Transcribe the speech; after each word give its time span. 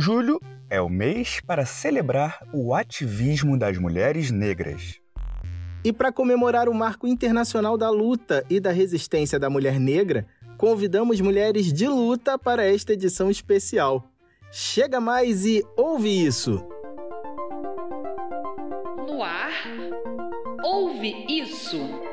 Julho 0.00 0.40
é 0.70 0.80
o 0.80 0.88
mês 0.88 1.40
para 1.44 1.66
celebrar 1.66 2.46
o 2.54 2.72
ativismo 2.72 3.58
das 3.58 3.76
mulheres 3.78 4.30
negras. 4.30 5.00
E 5.84 5.92
para 5.92 6.12
comemorar 6.12 6.68
o 6.68 6.74
Marco 6.74 7.08
Internacional 7.08 7.76
da 7.76 7.90
Luta 7.90 8.44
e 8.48 8.60
da 8.60 8.70
Resistência 8.70 9.40
da 9.40 9.50
Mulher 9.50 9.80
Negra, 9.80 10.24
convidamos 10.56 11.20
mulheres 11.20 11.72
de 11.72 11.88
luta 11.88 12.38
para 12.38 12.64
esta 12.64 12.92
edição 12.92 13.28
especial. 13.28 14.08
Chega 14.52 15.00
mais 15.00 15.44
e 15.44 15.64
ouve 15.76 16.24
isso! 16.24 16.64
No 19.04 19.20
ar, 19.20 19.50
ouve 20.62 21.26
isso! 21.28 22.07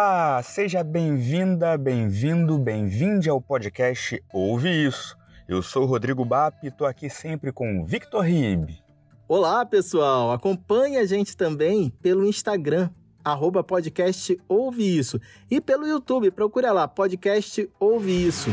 Olá, 0.00 0.40
seja 0.44 0.84
bem-vinda, 0.84 1.76
bem-vindo, 1.76 2.56
bem-vinde 2.56 3.28
ao 3.28 3.40
podcast 3.40 4.22
Ouve 4.32 4.86
Isso. 4.86 5.16
Eu 5.48 5.60
sou 5.60 5.86
Rodrigo 5.86 6.24
Bap 6.24 6.54
e 6.62 6.70
tô 6.70 6.86
aqui 6.86 7.10
sempre 7.10 7.50
com 7.50 7.84
Victor 7.84 8.22
Ribe. 8.22 8.80
Olá, 9.26 9.66
pessoal! 9.66 10.30
Acompanhe 10.30 10.98
a 10.98 11.04
gente 11.04 11.36
também 11.36 11.90
pelo 12.00 12.24
Instagram, 12.24 12.90
arroba 13.24 13.64
podcast 13.64 14.40
Ouve 14.48 14.84
Isso. 14.96 15.20
E 15.50 15.60
pelo 15.60 15.84
YouTube, 15.84 16.30
procura 16.30 16.70
lá, 16.70 16.86
podcast 16.86 17.68
Ouve 17.80 18.28
Isso. 18.28 18.50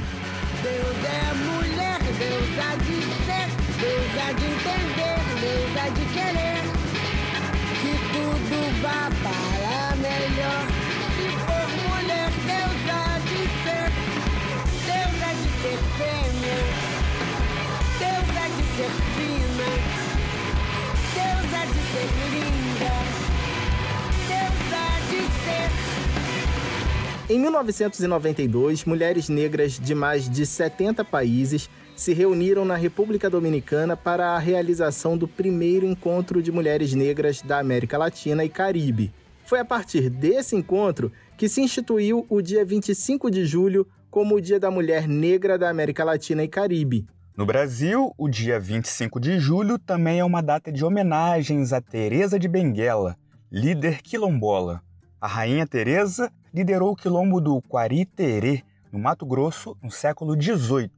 Em 27.28 27.40
1992, 27.40 28.86
mulheres 28.86 29.30
negras 29.30 29.80
de 29.80 29.96
mais 29.96 30.30
de 30.30 30.46
70 30.46 31.04
países 31.04 31.68
se 31.96 32.14
reuniram 32.14 32.64
na 32.64 32.76
República 32.76 33.32
Dominicana 33.32 33.98
para 33.98 34.36
a 34.36 34.38
realização 34.38 35.18
do 35.18 35.28
primeiro 35.28 35.88
encontro 35.88 36.40
de 36.40 36.52
mulheres 36.52 36.94
negras 36.94 37.42
da 37.42 37.58
América 37.58 37.98
Latina 37.98 38.46
e 38.46 38.50
Caribe. 38.50 39.12
Foi 39.44 39.60
a 39.60 39.66
partir 39.66 40.08
desse 40.08 40.56
encontro 40.56 41.12
que 41.36 41.50
se 41.50 41.62
instituiu 41.62 42.28
o 42.30 42.44
dia 42.44 42.64
25 42.64 43.32
de 43.32 43.44
julho 43.44 43.88
como 44.12 44.36
o 44.36 44.42
Dia 44.42 44.60
da 44.60 44.70
Mulher 44.70 45.08
Negra 45.08 45.58
da 45.58 45.68
América 45.68 46.04
Latina 46.04 46.44
e 46.44 46.48
Caribe. 46.48 47.08
No 47.36 47.46
Brasil, 47.46 48.14
o 48.20 48.30
dia 48.30 48.60
25 48.60 49.20
de 49.20 49.40
julho 49.40 49.80
também 49.80 50.20
é 50.20 50.24
uma 50.24 50.44
data 50.44 50.72
de 50.72 50.86
homenagens 50.86 51.74
a 51.74 51.82
Teresa 51.82 52.38
de 52.38 52.48
Benguela, 52.48 53.18
líder 53.52 54.04
quilombola. 54.04 54.84
A 55.20 55.28
rainha 55.28 55.66
Teresa 55.66 56.32
liderou 56.56 56.94
o 56.94 56.96
quilombo 56.96 57.42
do 57.42 57.62
Quariterê, 57.64 58.64
no 58.90 58.98
Mato 58.98 59.26
Grosso, 59.26 59.76
no 59.84 59.92
século 59.92 60.42
XVIII. 60.42 60.90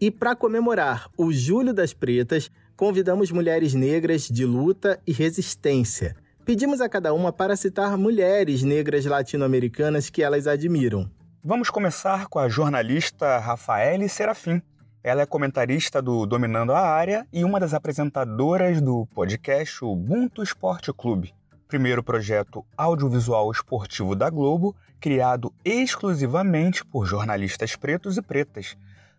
E 0.00 0.10
para 0.10 0.34
comemorar 0.34 1.08
o 1.16 1.32
Julho 1.32 1.72
das 1.72 1.94
Pretas, 1.94 2.50
convidamos 2.76 3.30
mulheres 3.30 3.74
negras 3.74 4.22
de 4.22 4.44
luta 4.44 5.00
e 5.06 5.12
resistência. 5.12 6.16
Pedimos 6.44 6.80
a 6.80 6.88
cada 6.88 7.14
uma 7.14 7.32
para 7.32 7.54
citar 7.54 7.96
mulheres 7.96 8.64
negras 8.64 9.04
latino-americanas 9.04 10.10
que 10.10 10.20
elas 10.20 10.48
admiram. 10.48 11.08
Vamos 11.44 11.70
começar 11.70 12.26
com 12.26 12.40
a 12.40 12.48
jornalista 12.48 13.38
Rafaele 13.38 14.08
Serafim. 14.08 14.60
Ela 15.04 15.22
é 15.22 15.26
comentarista 15.26 16.02
do 16.02 16.26
Dominando 16.26 16.72
a 16.72 16.80
Área 16.80 17.24
e 17.32 17.44
uma 17.44 17.60
das 17.60 17.72
apresentadoras 17.72 18.80
do 18.80 19.06
podcast 19.14 19.84
Ubuntu 19.84 20.42
Esporte 20.42 20.92
Clube, 20.92 21.32
primeiro 21.68 22.02
projeto 22.02 22.64
audiovisual 22.76 23.50
esportivo 23.52 24.16
da 24.16 24.30
Globo, 24.30 24.74
criado 24.98 25.52
exclusivamente 25.62 26.84
por 26.84 27.06
jornalistas 27.06 27.76
pretos 27.76 28.16
e 28.16 28.22
pretas. 28.22 28.76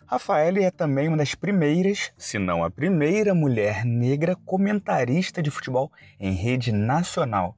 Rafaele 0.07 0.63
é 0.63 0.71
também 0.71 1.07
uma 1.07 1.17
das 1.17 1.35
primeiras, 1.35 2.11
se 2.17 2.39
não 2.39 2.63
a 2.63 2.71
primeira, 2.71 3.35
mulher 3.35 3.85
negra 3.85 4.35
comentarista 4.43 5.43
de 5.43 5.51
futebol 5.51 5.91
em 6.19 6.33
rede 6.33 6.71
nacional. 6.71 7.55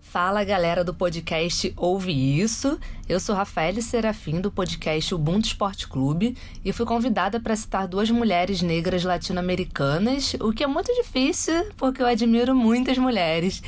Fala 0.00 0.42
galera 0.42 0.82
do 0.82 0.92
podcast 0.92 1.72
Ouve 1.76 2.40
Isso. 2.40 2.80
Eu 3.08 3.20
sou 3.20 3.32
Rafael 3.34 3.80
Serafim 3.80 4.40
do 4.40 4.50
podcast 4.50 5.14
Ubuntu 5.14 5.46
Esporte 5.46 5.86
Clube 5.86 6.36
e 6.64 6.72
fui 6.72 6.84
convidada 6.84 7.38
para 7.38 7.54
citar 7.54 7.86
duas 7.86 8.10
mulheres 8.10 8.60
negras 8.60 9.04
latino-americanas, 9.04 10.34
o 10.40 10.52
que 10.52 10.64
é 10.64 10.66
muito 10.66 10.92
difícil 10.94 11.54
porque 11.76 12.02
eu 12.02 12.06
admiro 12.06 12.56
muitas 12.56 12.98
mulheres. 12.98 13.62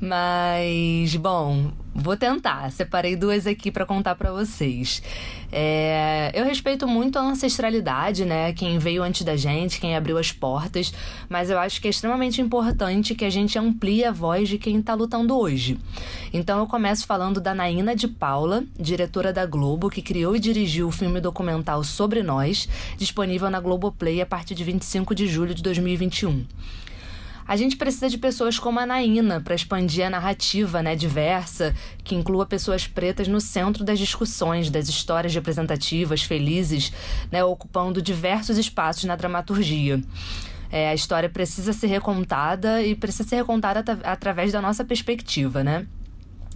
Mas, 0.00 1.14
bom, 1.16 1.72
vou 1.94 2.16
tentar. 2.16 2.72
Separei 2.72 3.16
duas 3.16 3.46
aqui 3.46 3.70
para 3.70 3.84
contar 3.84 4.14
para 4.14 4.32
vocês. 4.32 5.02
É, 5.52 6.30
eu 6.32 6.44
respeito 6.44 6.88
muito 6.88 7.18
a 7.18 7.22
ancestralidade, 7.22 8.24
né? 8.24 8.52
Quem 8.54 8.78
veio 8.78 9.02
antes 9.02 9.22
da 9.22 9.36
gente, 9.36 9.78
quem 9.78 9.94
abriu 9.94 10.16
as 10.16 10.32
portas, 10.32 10.92
mas 11.28 11.50
eu 11.50 11.58
acho 11.58 11.82
que 11.82 11.88
é 11.88 11.90
extremamente 11.90 12.40
importante 12.40 13.14
que 13.14 13.26
a 13.26 13.30
gente 13.30 13.58
amplie 13.58 14.04
a 14.04 14.10
voz 14.10 14.48
de 14.48 14.56
quem 14.56 14.80
tá 14.80 14.94
lutando 14.94 15.36
hoje. 15.36 15.76
Então 16.32 16.60
eu 16.60 16.66
começo 16.66 17.06
falando 17.06 17.38
da 17.38 17.52
Naína 17.52 17.94
de 17.94 18.08
Paula, 18.08 18.64
diretora 18.78 19.34
da 19.34 19.44
Globo, 19.44 19.90
que 19.90 20.00
criou 20.00 20.34
e 20.34 20.40
dirigiu 20.40 20.88
o 20.88 20.92
filme 20.92 21.20
documental 21.20 21.84
Sobre 21.84 22.22
Nós, 22.22 22.66
disponível 22.96 23.50
na 23.50 23.60
Globoplay 23.60 24.22
a 24.22 24.26
partir 24.26 24.54
de 24.54 24.64
25 24.64 25.14
de 25.14 25.26
julho 25.26 25.54
de 25.54 25.62
2021. 25.62 26.46
A 27.50 27.56
gente 27.56 27.76
precisa 27.76 28.08
de 28.08 28.16
pessoas 28.16 28.60
como 28.60 28.78
a 28.78 28.86
Naína 28.86 29.40
para 29.40 29.56
expandir 29.56 30.06
a 30.06 30.08
narrativa 30.08 30.84
né, 30.84 30.94
diversa, 30.94 31.74
que 32.04 32.14
inclua 32.14 32.46
pessoas 32.46 32.86
pretas 32.86 33.26
no 33.26 33.40
centro 33.40 33.82
das 33.82 33.98
discussões, 33.98 34.70
das 34.70 34.88
histórias 34.88 35.34
representativas, 35.34 36.22
felizes, 36.22 36.92
né, 37.28 37.42
ocupando 37.42 38.00
diversos 38.00 38.56
espaços 38.56 39.02
na 39.02 39.16
dramaturgia. 39.16 40.00
É, 40.70 40.90
a 40.90 40.94
história 40.94 41.28
precisa 41.28 41.72
ser 41.72 41.88
recontada 41.88 42.84
e 42.84 42.94
precisa 42.94 43.28
ser 43.28 43.34
recontada 43.34 43.80
at 43.80 43.98
através 44.04 44.52
da 44.52 44.62
nossa 44.62 44.84
perspectiva, 44.84 45.64
né? 45.64 45.88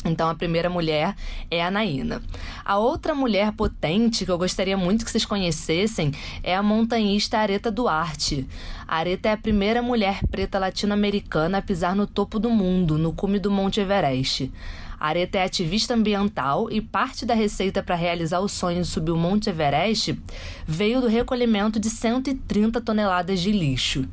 Então, 0.04 0.28
a 0.28 0.34
primeira 0.34 0.68
mulher 0.68 1.14
é 1.50 1.64
a 1.64 1.70
Naína. 1.70 2.22
A 2.64 2.76
outra 2.78 3.14
mulher 3.14 3.52
potente 3.52 4.24
que 4.24 4.30
eu 4.30 4.38
gostaria 4.38 4.76
muito 4.76 5.04
que 5.04 5.10
vocês 5.10 5.24
conhecessem 5.24 6.12
é 6.42 6.54
a 6.54 6.62
montanhista 6.62 7.38
Areta 7.38 7.70
Duarte. 7.70 8.46
Areta 8.86 9.30
é 9.30 9.32
a 9.32 9.36
primeira 9.36 9.80
mulher 9.80 10.20
preta 10.30 10.58
latino-americana 10.58 11.58
a 11.58 11.62
pisar 11.62 11.96
no 11.96 12.06
topo 12.06 12.38
do 12.38 12.50
mundo, 12.50 12.98
no 12.98 13.12
cume 13.12 13.38
do 13.38 13.50
Monte 13.50 13.80
Everest. 13.80 14.52
Areta 15.00 15.38
é 15.38 15.44
ativista 15.44 15.94
ambiental 15.94 16.70
e 16.70 16.80
parte 16.80 17.26
da 17.26 17.34
receita 17.34 17.82
para 17.82 17.94
realizar 17.94 18.40
o 18.40 18.48
sonho 18.48 18.82
de 18.82 18.88
subir 18.88 19.10
o 19.10 19.16
Monte 19.16 19.50
Everest 19.50 20.18
veio 20.66 21.00
do 21.00 21.08
recolhimento 21.08 21.78
de 21.78 21.90
130 21.90 22.80
toneladas 22.80 23.40
de 23.40 23.52
lixo. 23.52 24.08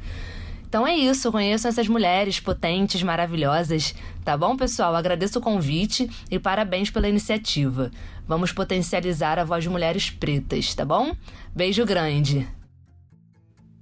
Então 0.72 0.88
é 0.88 0.96
isso, 0.96 1.34
conheço 1.34 1.68
essas 1.68 1.90
mulheres 1.90 2.40
potentes, 2.40 3.04
maravilhosas. 3.04 3.94
Tá 4.24 4.38
bom, 4.38 4.56
pessoal? 4.56 4.96
Agradeço 4.96 5.38
o 5.38 5.42
convite 5.42 6.10
e 6.32 6.40
parabéns 6.40 6.90
pela 6.90 7.10
iniciativa. 7.10 7.92
Vamos 8.26 8.54
potencializar 8.54 9.38
a 9.38 9.44
voz 9.44 9.66
de 9.66 9.70
mulheres 9.70 10.10
pretas, 10.10 10.74
tá 10.74 10.86
bom? 10.86 11.14
Beijo 11.54 11.86
grande. 11.86 12.48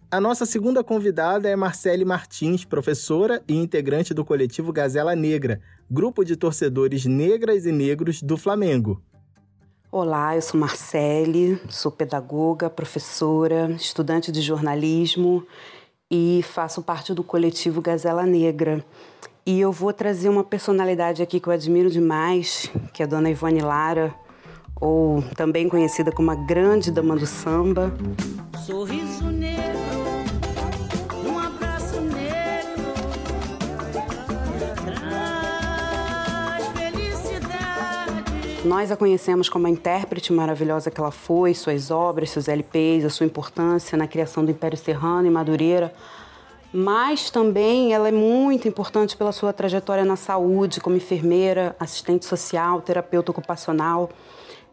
A 0.10 0.20
nossa 0.20 0.48
segunda 0.48 0.84
convidada 0.84 1.48
é 1.48 1.56
Marcele 1.56 2.04
Martins, 2.04 2.66
professora 2.66 3.40
e 3.48 3.54
integrante 3.54 4.12
do 4.12 4.26
coletivo 4.26 4.74
Gazela 4.74 5.16
Negra, 5.16 5.62
grupo 5.92 6.26
de 6.26 6.36
torcedores 6.36 7.06
negras 7.06 7.68
e 7.68 7.72
negros 7.72 8.20
do 8.20 8.36
Flamengo. 8.36 9.00
Olá, 9.92 10.36
eu 10.36 10.42
sou 10.42 10.60
Marcele, 10.60 11.62
sou 11.70 11.92
pedagoga, 11.92 12.68
professora, 12.68 13.72
estudante 13.74 14.32
de 14.32 14.42
jornalismo 14.42 15.46
e 16.12 16.44
faço 16.44 16.82
parte 16.82 17.14
do 17.14 17.24
coletivo 17.24 17.82
Gazela 17.82 18.26
Negra. 18.26 18.84
E 19.46 19.60
eu 19.60 19.72
vou 19.72 19.94
trazer 19.94 20.30
uma 20.30 20.44
personalidade 20.44 21.22
aqui 21.22 21.40
que 21.40 21.48
eu 21.48 21.54
admiro 21.54 21.90
demais, 21.90 22.72
que 22.94 23.02
é 23.02 23.06
a 23.06 23.08
dona 23.08 23.30
Ivone 23.30 23.62
Lara, 23.62 24.14
ou 24.80 25.22
também 25.36 25.70
conhecida 25.70 26.12
como 26.12 26.32
a 26.32 26.36
grande 26.36 26.92
dama 26.92 27.16
do 27.16 27.26
samba. 27.26 27.94
Sorriso 28.66 29.26
Nós 38.66 38.92
a 38.92 38.98
conhecemos 38.98 39.48
como 39.48 39.68
a 39.68 39.70
intérprete 39.70 40.34
maravilhosa 40.34 40.92
que 40.92 41.00
ela 41.00 41.12
foi, 41.12 41.54
suas 41.54 41.90
obras, 41.90 42.30
seus 42.30 42.50
LPs, 42.50 43.06
a 43.06 43.10
sua 43.10 43.26
importância 43.26 43.98
na 43.98 44.06
criação 44.06 44.44
do 44.44 44.52
Império 44.52 44.78
Serrano 44.78 45.26
e 45.26 45.32
Madureira. 45.32 45.94
Mas 46.74 47.30
também 47.30 47.94
ela 47.94 48.10
é 48.10 48.12
muito 48.12 48.68
importante 48.68 49.16
pela 49.16 49.32
sua 49.32 49.54
trajetória 49.54 50.04
na 50.04 50.18
saúde, 50.18 50.82
como 50.82 50.98
enfermeira, 50.98 51.74
assistente 51.80 52.26
social, 52.26 52.82
terapeuta 52.82 53.32
ocupacional. 53.32 54.10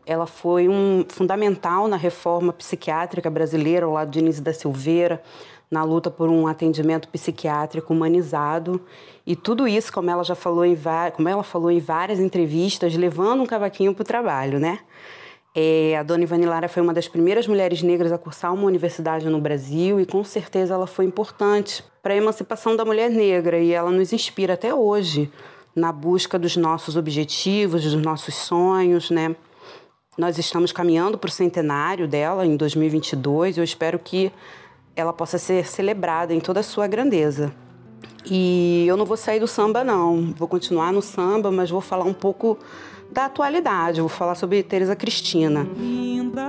Ela 0.05 0.27
foi 0.27 0.69
um 0.69 1.05
fundamental 1.09 1.87
na 1.87 1.97
reforma 1.97 2.53
psiquiátrica 2.53 3.31
brasileira 3.31 3.87
ao 3.87 3.93
lado 3.93 4.11
de 4.11 4.19
Inês 4.19 4.41
da 4.41 4.53
Silveira, 4.53 5.23
na 5.71 5.83
luta 5.83 6.11
por 6.11 6.29
um 6.29 6.47
atendimento 6.47 7.09
psiquiátrico 7.09 7.93
humanizado. 7.93 8.81
E 9.27 9.35
tudo 9.35 9.67
isso, 9.67 9.93
como 9.93 10.11
ela 10.11 10.23
já 10.23 10.35
falou 10.35 10.65
em, 10.65 10.77
como 11.15 11.29
ela 11.29 11.43
falou 11.43 11.71
em 11.71 11.81
várias 11.81 12.21
entrevistas, 12.21 12.95
levando 12.95 13.43
um 13.43 13.47
cavaquinho 13.47 13.95
para 13.95 14.03
o 14.03 14.07
trabalho, 14.07 14.59
né? 14.59 14.81
É, 15.59 15.97
a 15.97 16.03
dona 16.03 16.23
Ivani 16.23 16.45
Lara 16.45 16.69
foi 16.69 16.83
uma 16.83 16.93
das 16.93 17.09
primeiras 17.09 17.47
mulheres 17.47 17.83
negras 17.83 18.13
a 18.13 18.19
cursar 18.19 18.53
uma 18.53 18.65
universidade 18.65 19.27
no 19.31 19.41
Brasil 19.41 19.99
e 19.99 20.05
com 20.05 20.23
certeza 20.23 20.75
ela 20.75 20.87
foi 20.87 21.07
importante 21.07 21.83
para 22.03 22.13
a 22.13 22.17
emancipação 22.17 22.77
da 22.77 22.85
mulher 22.85 23.09
negra 23.09 23.59
e 23.59 23.73
ela 23.73 23.91
nos 23.91 24.13
inspira 24.13 24.53
até 24.53 24.75
hoje 24.75 25.33
na 25.75 25.91
busca 25.91 26.39
dos 26.39 26.59
nossos 26.59 26.95
objetivos, 26.95 27.85
dos 27.85 27.95
nossos 27.95 28.35
sonhos, 28.35 29.11
né? 29.11 29.35
Nós 30.19 30.37
estamos 30.37 30.73
caminhando 30.73 31.17
para 31.17 31.29
o 31.29 31.31
centenário 31.31 32.07
dela 32.07 32.45
em 32.45 32.55
2022 32.55 33.57
e 33.57 33.61
eu 33.61 33.65
espero 33.65 33.99
que 33.99 34.31
ela 34.97 35.13
possa 35.13 35.37
ser 35.37 35.67
celebrada 35.67 36.33
em 36.33 36.41
toda 36.41 36.61
a 36.61 36.63
sua 36.63 36.87
grandeza. 36.87 37.53
E 38.25 38.85
eu 38.89 38.97
não 38.97 39.05
vou 39.05 39.17
sair 39.17 39.39
do 39.39 39.47
samba, 39.47 39.85
não. 39.85 40.33
Vou 40.37 40.49
continuar 40.49 40.93
no 40.93 41.03
samba, 41.03 41.53
mas 41.53 41.71
vou 41.71 41.83
falar 41.83 42.05
um 42.05 42.15
pouco 42.15 42.59
da 43.13 43.27
atualidade. 43.27 44.01
Vou 44.01 44.09
falar 44.09 44.35
sobre 44.35 44.63
Teresa 44.63 44.97
Cristina. 44.97 45.69
Linda, 45.77 46.49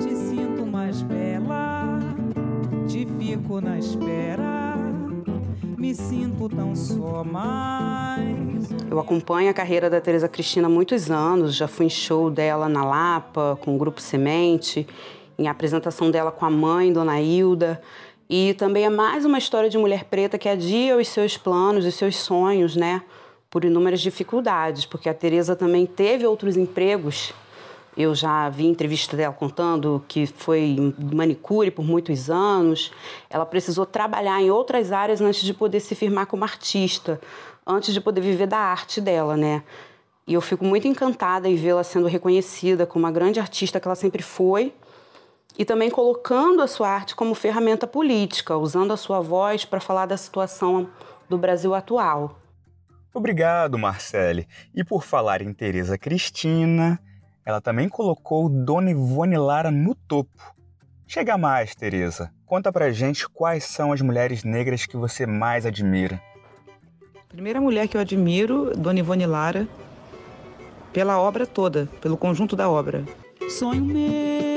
te 0.00 0.14
sinto 0.14 0.66
mais 0.66 1.00
bela, 1.02 2.00
te 2.86 3.06
fico 3.18 3.60
na 3.60 3.78
espera, 3.78 4.76
me 5.78 5.94
sinto 5.94 6.48
tão 6.50 6.74
só 6.76 7.24
mais. 7.24 8.68
Eu 8.90 9.00
acompanho 9.00 9.48
a 9.48 9.54
carreira 9.54 9.88
da 9.88 10.02
Teresa 10.02 10.28
Cristina 10.28 10.66
há 10.66 10.70
muitos 10.70 11.10
anos, 11.10 11.54
já 11.54 11.66
fui 11.66 11.86
em 11.86 11.90
show 11.90 12.30
dela 12.30 12.68
na 12.68 12.84
Lapa, 12.84 13.58
com 13.62 13.74
o 13.74 13.78
Grupo 13.78 14.02
Semente, 14.02 14.86
em 15.38 15.48
apresentação 15.48 16.10
dela 16.10 16.30
com 16.30 16.44
a 16.44 16.50
mãe, 16.50 16.92
Dona 16.92 17.20
Hilda. 17.20 17.80
E 18.28 18.54
também 18.54 18.84
é 18.84 18.90
mais 18.90 19.24
uma 19.24 19.38
história 19.38 19.68
de 19.68 19.78
mulher 19.78 20.04
preta 20.04 20.38
que 20.38 20.48
adia 20.48 20.96
os 20.96 21.08
seus 21.08 21.36
planos, 21.36 21.84
os 21.84 21.94
seus 21.94 22.16
sonhos, 22.16 22.76
né? 22.76 23.02
por 23.52 23.66
inúmeras 23.66 24.00
dificuldades, 24.00 24.86
porque 24.86 25.10
a 25.10 25.14
Teresa 25.14 25.54
também 25.54 25.84
teve 25.84 26.26
outros 26.26 26.56
empregos. 26.56 27.34
Eu 27.94 28.14
já 28.14 28.48
vi 28.48 28.64
entrevista 28.64 29.14
dela 29.14 29.34
contando 29.34 30.02
que 30.08 30.26
foi 30.26 30.94
manicure 31.12 31.70
por 31.70 31.84
muitos 31.84 32.30
anos. 32.30 32.90
Ela 33.28 33.44
precisou 33.44 33.84
trabalhar 33.84 34.40
em 34.40 34.50
outras 34.50 34.90
áreas 34.90 35.20
antes 35.20 35.42
de 35.42 35.52
poder 35.52 35.80
se 35.80 35.94
firmar 35.94 36.24
como 36.24 36.44
artista, 36.44 37.20
antes 37.66 37.92
de 37.92 38.00
poder 38.00 38.22
viver 38.22 38.46
da 38.46 38.56
arte 38.56 39.02
dela, 39.02 39.36
né? 39.36 39.62
E 40.26 40.32
eu 40.32 40.40
fico 40.40 40.64
muito 40.64 40.88
encantada 40.88 41.46
em 41.46 41.54
vê-la 41.54 41.84
sendo 41.84 42.06
reconhecida 42.06 42.86
como 42.86 43.06
a 43.06 43.10
grande 43.10 43.38
artista 43.38 43.78
que 43.78 43.86
ela 43.86 43.94
sempre 43.94 44.22
foi 44.22 44.72
e 45.58 45.64
também 45.64 45.90
colocando 45.90 46.62
a 46.62 46.66
sua 46.66 46.88
arte 46.88 47.14
como 47.14 47.34
ferramenta 47.34 47.86
política, 47.86 48.56
usando 48.56 48.92
a 48.92 48.96
sua 48.96 49.20
voz 49.20 49.64
para 49.64 49.80
falar 49.80 50.06
da 50.06 50.16
situação 50.16 50.88
do 51.28 51.36
Brasil 51.36 51.74
atual. 51.74 52.38
Obrigado, 53.14 53.78
Marcele. 53.78 54.48
E 54.74 54.82
por 54.82 55.04
falar 55.04 55.42
em 55.42 55.52
Tereza 55.52 55.98
Cristina, 55.98 56.98
ela 57.44 57.60
também 57.60 57.88
colocou 57.88 58.48
Dona 58.48 58.90
Ivone 58.90 59.36
Lara 59.36 59.70
no 59.70 59.94
topo. 59.94 60.54
Chega 61.06 61.36
mais, 61.36 61.74
Tereza. 61.74 62.32
Conta 62.46 62.72
pra 62.72 62.90
gente 62.90 63.28
quais 63.28 63.64
são 63.64 63.92
as 63.92 64.00
mulheres 64.00 64.44
negras 64.44 64.86
que 64.86 64.96
você 64.96 65.26
mais 65.26 65.66
admira. 65.66 66.20
primeira 67.28 67.60
mulher 67.60 67.86
que 67.86 67.96
eu 67.96 68.00
admiro, 68.00 68.74
Dona 68.76 69.00
Ivone 69.00 69.26
Lara, 69.26 69.68
pela 70.92 71.18
obra 71.20 71.46
toda, 71.46 71.88
pelo 72.00 72.16
conjunto 72.16 72.56
da 72.56 72.70
obra. 72.70 73.04
Sonho 73.50 73.84
meu, 73.84 74.51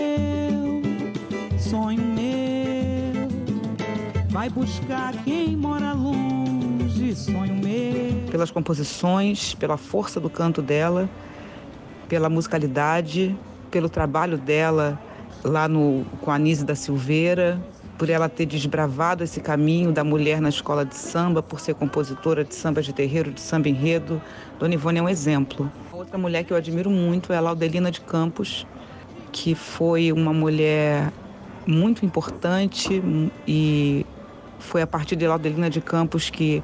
sonho 1.70 2.02
meu, 2.02 3.28
vai 4.30 4.50
buscar 4.50 5.14
quem 5.24 5.58
mora 5.58 5.94
longe, 5.94 7.16
sonho 7.16 7.56
meu 7.56 8.30
pelas 8.30 8.52
composições, 8.52 9.56
pela 9.56 9.78
força 9.78 10.20
do 10.20 10.30
canto 10.30 10.62
dela, 10.62 11.10
pela 12.08 12.30
musicalidade, 12.30 13.36
pelo 13.72 13.90
trabalho 13.90 14.38
dela 14.38 15.00
lá 15.44 15.68
no, 15.68 16.06
com 16.22 16.30
a 16.32 16.36
Anise 16.36 16.66
da 16.66 16.76
Silveira, 16.76 17.60
por 17.98 18.10
ela 18.10 18.28
ter 18.28 18.46
desbravado 18.46 19.24
esse 19.24 19.40
caminho 19.40 19.92
da 19.92 20.04
mulher 20.04 20.42
na 20.42 20.50
escola 20.50 20.86
de 20.86 20.96
samba, 20.96 21.42
por 21.42 21.60
ser 21.60 21.76
compositora 21.76 22.44
de 22.44 22.54
samba 22.54 22.82
de 22.82 22.94
terreiro, 22.94 23.32
de 23.32 23.40
samba 23.40 23.70
enredo. 23.70 24.22
Dona 24.60 24.74
Ivone 24.74 25.00
é 25.00 25.02
um 25.02 25.10
exemplo. 25.10 25.72
Outra 25.94 26.18
mulher 26.18 26.44
que 26.44 26.52
eu 26.52 26.58
admiro 26.58 26.90
muito 26.90 27.32
é 27.32 27.38
a 27.38 27.40
Laudelina 27.40 27.90
de 27.90 28.02
Campos, 28.02 28.68
que 29.32 29.56
foi 29.56 30.12
uma 30.12 30.34
mulher 30.34 31.10
muito 31.66 32.06
importante 32.06 33.02
e 33.48 34.06
foi 34.60 34.82
a 34.82 34.88
partir 34.88 35.16
de 35.16 35.28
Laudelina 35.28 35.70
de 35.70 35.82
Campos 35.82 36.30
que 36.30 36.64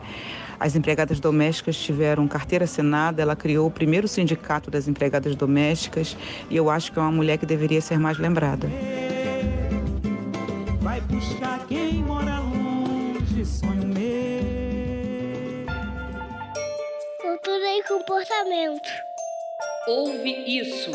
as 0.59 0.75
empregadas 0.75 1.19
domésticas 1.19 1.75
tiveram 1.75 2.27
carteira 2.27 2.65
assinada, 2.65 3.21
ela 3.21 3.35
criou 3.35 3.67
o 3.67 3.71
primeiro 3.71 4.07
sindicato 4.07 4.69
das 4.69 4.87
empregadas 4.87 5.35
domésticas 5.35 6.15
e 6.49 6.55
eu 6.55 6.69
acho 6.69 6.91
que 6.91 6.99
é 6.99 7.01
uma 7.01 7.11
mulher 7.11 7.37
que 7.37 7.47
deveria 7.47 7.81
ser 7.81 7.97
mais 7.97 8.19
lembrada. 8.19 8.69
Vai 10.79 11.01
buscar 11.01 11.65
quem 11.67 12.03
mora 12.03 12.39
longe, 12.39 13.43
sonho 13.43 13.87
meu. 13.87 15.65
Cultura 17.21 17.77
e 17.77 17.83
comportamento. 17.87 18.89
Ouve 19.87 20.59
isso. 20.59 20.91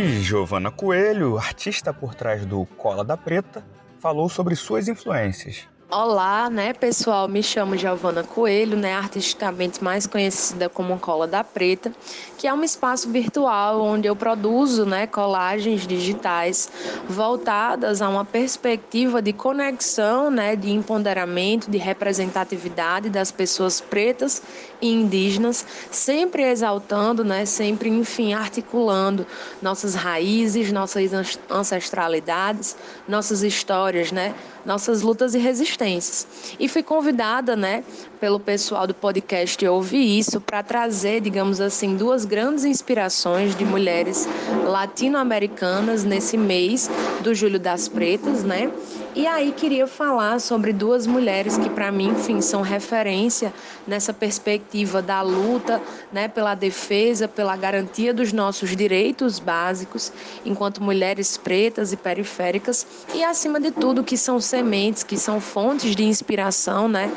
E 0.00 0.20
Giovana 0.22 0.70
Coelho, 0.70 1.36
artista 1.36 1.92
por 1.92 2.14
trás 2.14 2.46
do 2.46 2.64
Cola 2.64 3.04
da 3.04 3.16
Preta, 3.16 3.66
falou 3.98 4.28
sobre 4.28 4.54
suas 4.54 4.86
influências. 4.86 5.68
Olá, 5.90 6.50
né, 6.50 6.74
pessoal? 6.74 7.26
Me 7.28 7.42
chamo 7.42 7.74
Giovana 7.74 8.22
Coelho, 8.22 8.76
né, 8.76 8.92
artisticamente 8.92 9.82
mais 9.82 10.06
conhecida 10.06 10.68
como 10.68 10.98
Cola 10.98 11.26
da 11.26 11.42
Preta, 11.42 11.90
que 12.36 12.46
é 12.46 12.52
um 12.52 12.62
espaço 12.62 13.08
virtual 13.08 13.80
onde 13.80 14.06
eu 14.06 14.14
produzo, 14.14 14.84
né, 14.84 15.06
colagens 15.06 15.86
digitais 15.86 16.70
voltadas 17.08 18.02
a 18.02 18.08
uma 18.10 18.22
perspectiva 18.22 19.22
de 19.22 19.32
conexão, 19.32 20.30
né, 20.30 20.54
de 20.54 20.70
empoderamento, 20.70 21.70
de 21.70 21.78
representatividade 21.78 23.08
das 23.08 23.32
pessoas 23.32 23.80
pretas 23.80 24.42
e 24.82 24.92
indígenas, 24.92 25.64
sempre 25.90 26.42
exaltando, 26.42 27.24
né, 27.24 27.46
sempre, 27.46 27.88
enfim, 27.88 28.34
articulando 28.34 29.26
nossas 29.62 29.94
raízes, 29.94 30.70
nossas 30.70 31.10
ancestralidades, 31.50 32.76
nossas 33.08 33.42
histórias, 33.42 34.12
né, 34.12 34.34
nossas 34.68 35.00
lutas 35.00 35.34
e 35.34 35.38
resistências. 35.38 36.26
E 36.60 36.68
fui 36.68 36.82
convidada, 36.82 37.56
né, 37.56 37.82
pelo 38.20 38.38
pessoal 38.38 38.86
do 38.86 38.92
podcast 38.92 39.66
Ouvi 39.66 40.18
Isso 40.18 40.42
para 40.42 40.62
trazer, 40.62 41.22
digamos 41.22 41.58
assim, 41.58 41.96
duas 41.96 42.26
grandes 42.26 42.66
inspirações 42.66 43.56
de 43.56 43.64
mulheres 43.64 44.28
latino-americanas 44.66 46.04
nesse 46.04 46.36
mês 46.36 46.90
do 47.22 47.34
Julho 47.34 47.58
das 47.58 47.88
Pretas, 47.88 48.44
né? 48.44 48.70
E 49.18 49.26
aí 49.26 49.50
queria 49.50 49.88
falar 49.88 50.38
sobre 50.40 50.72
duas 50.72 51.04
mulheres 51.04 51.58
que 51.58 51.68
para 51.68 51.90
mim, 51.90 52.10
enfim, 52.10 52.40
são 52.40 52.62
referência 52.62 53.52
nessa 53.84 54.12
perspectiva 54.12 55.02
da 55.02 55.22
luta, 55.22 55.82
né, 56.12 56.28
pela 56.28 56.54
defesa, 56.54 57.26
pela 57.26 57.56
garantia 57.56 58.14
dos 58.14 58.32
nossos 58.32 58.76
direitos 58.76 59.40
básicos 59.40 60.12
enquanto 60.44 60.80
mulheres 60.80 61.36
pretas 61.36 61.92
e 61.92 61.96
periféricas 61.96 62.86
e 63.12 63.24
acima 63.24 63.58
de 63.58 63.72
tudo 63.72 64.04
que 64.04 64.16
são 64.16 64.40
sementes, 64.40 65.02
que 65.02 65.16
são 65.16 65.40
fontes 65.40 65.96
de 65.96 66.04
inspiração, 66.04 66.86
né? 66.88 67.10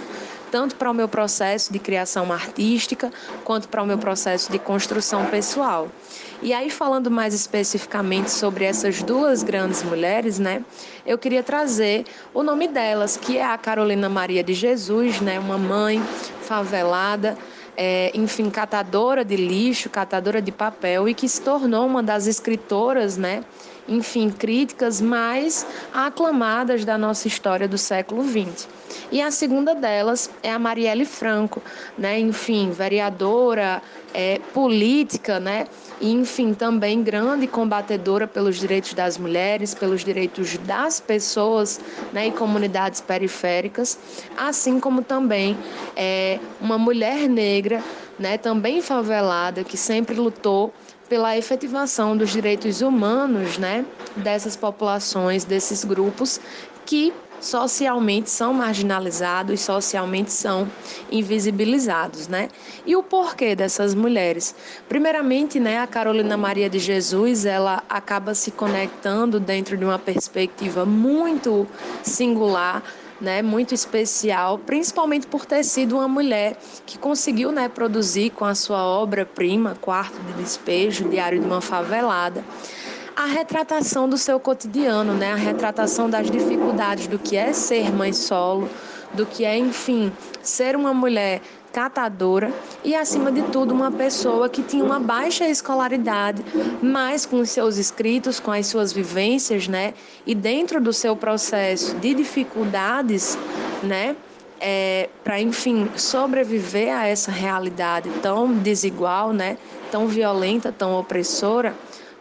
Tanto 0.52 0.76
para 0.76 0.92
o 0.92 0.94
meu 0.94 1.08
processo 1.08 1.72
de 1.72 1.80
criação 1.80 2.32
artística 2.32 3.12
quanto 3.44 3.70
para 3.70 3.82
o 3.82 3.86
meu 3.86 3.98
processo 3.98 4.52
de 4.52 4.60
construção 4.60 5.26
pessoal. 5.26 5.88
E 6.44 6.54
aí, 6.54 6.70
falando 6.70 7.10
mais 7.10 7.34
especificamente 7.34 8.32
sobre 8.32 8.66
essas 8.66 9.02
duas 9.02 9.44
grandes 9.44 9.84
mulheres, 9.84 10.40
né, 10.40 10.64
eu 11.06 11.18
queria 11.18 11.42
trazer 11.42 12.06
o 12.34 12.44
nome 12.44 12.68
delas, 12.68 13.16
que 13.16 13.38
é 13.38 13.46
a 13.46 13.58
Carolina 13.58 14.10
Maria 14.10 14.44
de 14.44 14.54
Jesus, 14.54 15.22
né, 15.22 15.40
uma 15.40 15.58
mãe 15.58 16.02
favelada, 16.42 17.38
é, 17.78 18.12
enfim, 18.14 18.50
catadora 18.50 19.24
de 19.24 19.36
lixo, 19.36 19.90
catadora 19.90 20.42
de 20.42 20.52
papel 20.52 21.08
e 21.08 21.14
que 21.14 21.30
se 21.30 21.42
tornou 21.42 21.86
uma 21.86 22.04
das 22.04 22.28
escritoras, 22.28 23.18
né, 23.18 23.44
enfim, 23.88 24.30
críticas 24.30 25.02
mais 25.02 25.66
aclamadas 25.94 26.86
da 26.86 26.98
nossa 26.98 27.28
história 27.28 27.68
do 27.68 27.78
século 27.78 28.24
XX. 28.24 28.68
E 29.12 29.22
a 29.22 29.32
segunda 29.32 29.74
delas 29.74 30.30
é 30.44 30.52
a 30.52 30.60
Marielle 30.60 31.06
Franco, 31.06 31.62
né? 31.98 32.20
enfim, 32.20 32.72
vereadora, 32.72 33.82
é, 34.14 34.40
política, 34.54 35.40
né? 35.40 35.68
e 36.00 36.12
enfim, 36.12 36.54
também 36.54 37.04
grande 37.04 37.48
combatedora 37.48 38.28
pelos 38.28 38.58
direitos 38.58 38.94
das 38.94 39.18
mulheres, 39.18 39.74
pelos 39.74 40.04
direitos 40.04 40.58
das 40.60 41.00
pessoas 41.00 41.80
né? 42.12 42.28
e 42.28 42.32
comunidades 42.32 43.02
periféricas, 43.02 43.98
assim 44.36 44.80
como 44.80 45.02
também 45.02 45.58
é, 45.96 46.40
uma 46.60 46.78
mulher 46.78 47.30
negra, 47.30 47.84
né? 48.20 48.38
também 48.38 48.82
favelada, 48.82 49.64
que 49.64 49.78
sempre 49.78 50.16
lutou 50.16 50.74
pela 51.12 51.38
efetivação 51.38 52.16
dos 52.16 52.30
direitos 52.30 52.80
humanos 52.80 53.58
né, 53.58 53.86
dessas 54.16 54.56
populações, 54.56 55.44
desses 55.44 55.84
grupos 55.84 56.40
que 56.86 57.12
socialmente 57.38 58.30
são 58.30 58.54
marginalizados, 58.54 59.60
socialmente 59.60 60.32
são 60.32 60.70
invisibilizados, 61.12 62.30
né? 62.30 62.48
E 62.86 62.96
o 62.96 63.04
porquê 63.04 63.58
dessas 63.58 63.94
mulheres? 63.94 64.56
Primeiramente, 64.88 65.60
né, 65.60 65.80
a 65.80 65.88
Carolina 65.88 66.38
Maria 66.38 66.70
de 66.70 66.80
Jesus, 66.80 67.44
ela 67.44 67.84
acaba 67.90 68.34
se 68.34 68.52
conectando 68.52 69.38
dentro 69.38 69.76
de 69.76 69.84
uma 69.84 70.00
perspectiva 70.00 70.86
muito 70.86 71.68
singular 72.02 72.84
né, 73.22 73.42
muito 73.42 73.74
especial, 73.74 74.58
principalmente 74.58 75.28
por 75.28 75.46
ter 75.46 75.64
sido 75.64 75.96
uma 75.96 76.08
mulher 76.08 76.58
que 76.86 76.98
conseguiu 76.98 77.52
né, 77.52 77.70
produzir 77.70 78.32
com 78.32 78.44
a 78.44 78.56
sua 78.56 78.84
obra-prima, 78.84 79.78
Quarto 79.80 80.20
de 80.22 80.34
Despejo, 80.34 81.08
Diário 81.08 81.40
de 81.40 81.46
uma 81.46 81.62
Favelada, 81.62 82.44
a 83.16 83.26
retratação 83.26 84.08
do 84.08 84.18
seu 84.18 84.40
cotidiano, 84.40 85.14
né, 85.14 85.32
a 85.32 85.36
retratação 85.36 86.10
das 86.10 86.30
dificuldades 86.30 87.08
do 87.08 87.20
que 87.20 87.36
é 87.36 87.54
ser 87.54 87.92
mãe 87.92 88.14
solo, 88.14 88.70
do 89.14 89.26
que 89.26 89.44
é, 89.44 89.58
enfim, 89.58 90.12
ser 90.42 90.76
uma 90.76 90.94
mulher 90.94 91.42
catadora 91.72 92.52
e, 92.84 92.96
acima 92.96 93.32
de 93.32 93.42
tudo, 93.44 93.74
uma 93.74 93.92
pessoa 93.92 94.50
que 94.50 94.62
tinha 94.62 94.84
uma 94.84 95.00
baixa 95.00 95.48
escolaridade, 95.48 96.44
mas 96.82 97.26
com 97.26 97.40
os 97.40 97.50
seus 97.50 97.78
escritos, 97.78 98.40
com 98.40 98.52
as 98.52 98.68
suas 98.68 98.92
vivências, 98.92 99.68
né? 99.68 99.94
E 100.26 100.36
dentro 100.36 100.82
do 100.82 100.92
seu 100.92 101.16
processo 101.16 101.96
de 101.96 102.14
dificuldades, 102.14 103.38
né? 103.84 104.16
É, 104.60 105.10
para, 105.24 105.40
enfim, 105.42 105.90
sobreviver 105.96 106.96
a 106.96 107.08
essa 107.08 107.32
realidade 107.32 108.10
tão 108.22 108.54
desigual, 108.54 109.32
né? 109.32 109.58
Tão 109.90 110.08
violenta, 110.08 110.72
tão 110.72 111.00
opressora 111.00 111.74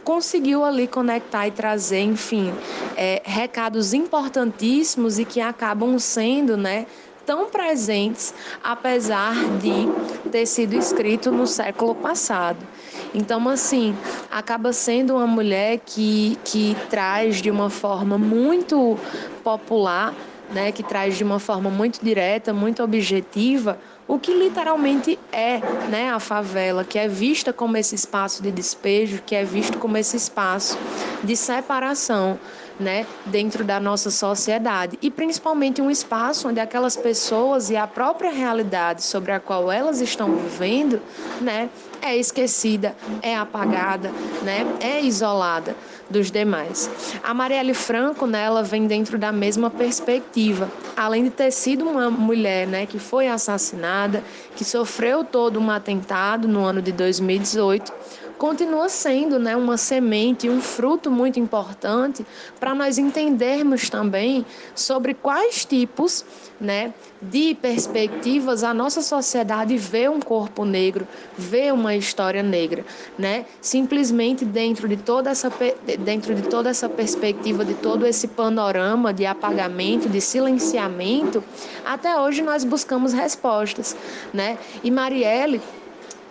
conseguiu 0.05 0.65
ali 0.65 0.87
conectar 0.87 1.47
e 1.47 1.51
trazer, 1.51 2.01
enfim, 2.01 2.53
é, 2.97 3.23
recados 3.25 3.93
importantíssimos 3.93 5.19
e 5.19 5.25
que 5.25 5.41
acabam 5.41 5.99
sendo, 5.99 6.57
né, 6.57 6.87
tão 7.25 7.47
presentes, 7.47 8.35
apesar 8.63 9.35
de 9.59 9.87
ter 10.31 10.47
sido 10.47 10.75
escrito 10.75 11.31
no 11.31 11.47
século 11.47 11.95
passado. 11.95 12.59
Então, 13.15 13.49
assim, 13.49 13.95
acaba 14.31 14.73
sendo 14.73 15.15
uma 15.15 15.27
mulher 15.27 15.79
que, 15.85 16.37
que 16.45 16.77
traz 16.89 17.41
de 17.41 17.51
uma 17.51 17.71
forma 17.71 18.19
muito 18.19 18.99
popular, 19.45 20.15
né, 20.53 20.73
que 20.73 20.83
traz 20.83 21.17
de 21.17 21.23
uma 21.23 21.39
forma 21.39 21.71
muito 21.71 22.05
direta, 22.05 22.53
muito 22.53 22.83
objetiva, 22.83 23.79
o 24.11 24.19
que 24.19 24.35
literalmente 24.35 25.17
é 25.31 25.61
né, 25.89 26.11
a 26.11 26.19
favela, 26.19 26.83
que 26.83 26.99
é 26.99 27.07
vista 27.07 27.53
como 27.53 27.77
esse 27.77 27.95
espaço 27.95 28.43
de 28.43 28.51
despejo, 28.51 29.23
que 29.25 29.37
é 29.37 29.45
visto 29.45 29.79
como 29.79 29.97
esse 29.97 30.17
espaço 30.17 30.77
de 31.23 31.37
separação 31.37 32.37
né, 32.81 33.07
dentro 33.27 33.63
da 33.63 33.79
nossa 33.79 34.11
sociedade 34.11 34.99
e 35.03 35.11
principalmente 35.11 35.83
um 35.83 35.91
espaço 35.91 36.49
onde 36.49 36.59
aquelas 36.59 36.97
pessoas 36.97 37.69
e 37.71 37.77
a 37.77 37.87
própria 37.87 38.33
realidade 38.33 39.05
sobre 39.05 39.31
a 39.33 39.39
qual 39.39 39.71
elas 39.71 40.01
estão 40.01 40.35
vivendo, 40.35 41.01
né, 41.41 41.69
é 42.01 42.17
esquecida, 42.17 42.97
é 43.21 43.37
apagada, 43.37 44.11
né, 44.43 44.67
é 44.81 45.01
isolada 45.01 45.77
dos 46.09 46.31
demais. 46.31 46.91
A 47.23 47.33
Marielle 47.33 47.75
Franco, 47.75 48.27
né, 48.27 48.43
ela 48.43 48.63
vem 48.63 48.87
dentro 48.87 49.17
da 49.17 49.31
mesma 49.31 49.71
perspectiva. 49.71 50.69
Além 50.97 51.25
de 51.25 51.31
ter 51.31 51.53
sido 51.53 51.89
uma 51.89 52.11
mulher, 52.11 52.67
né, 52.67 52.87
que 52.87 52.99
foi 52.99 53.29
assassinada, 53.29 54.25
que 54.57 54.65
sofreu 54.65 55.23
todo 55.23 55.61
um 55.61 55.71
atentado 55.71 56.49
no 56.49 56.65
ano 56.65 56.83
de 56.83 56.91
2018, 56.91 57.93
continua 58.41 58.89
sendo 58.89 59.39
né, 59.39 59.55
uma 59.55 59.77
semente, 59.77 60.49
um 60.49 60.63
fruto 60.63 61.11
muito 61.11 61.39
importante 61.39 62.25
para 62.59 62.75
nós 62.75 62.97
entendermos 62.97 63.91
também 63.91 64.47
sobre 64.75 65.13
quais 65.13 65.67
tipos 65.67 66.25
né, 66.59 66.95
de 67.21 67.55
perspectivas 67.55 68.65
a 68.65 68.73
nossa 68.73 69.03
sociedade 69.03 69.77
vê 69.77 70.09
um 70.09 70.21
corpo 70.21 70.65
negro, 70.65 71.07
vê 71.37 71.71
uma 71.71 71.95
história 71.95 72.43
negra, 72.43 72.83
né? 73.19 73.45
Simplesmente 73.61 74.43
dentro 74.43 74.89
de 74.89 74.97
toda 74.97 75.29
essa 75.29 75.53
dentro 75.99 76.35
de 76.35 76.43
toda 76.49 76.71
essa 76.71 76.89
perspectiva, 76.89 77.63
de 77.63 77.75
todo 77.75 78.07
esse 78.07 78.27
panorama 78.29 79.13
de 79.13 79.27
apagamento, 79.27 80.09
de 80.09 80.21
silenciamento, 80.21 81.45
até 81.85 82.19
hoje 82.19 82.41
nós 82.41 82.65
buscamos 82.65 83.13
respostas, 83.13 83.95
né? 84.33 84.57
E 84.83 84.91
Marielle 84.91 85.61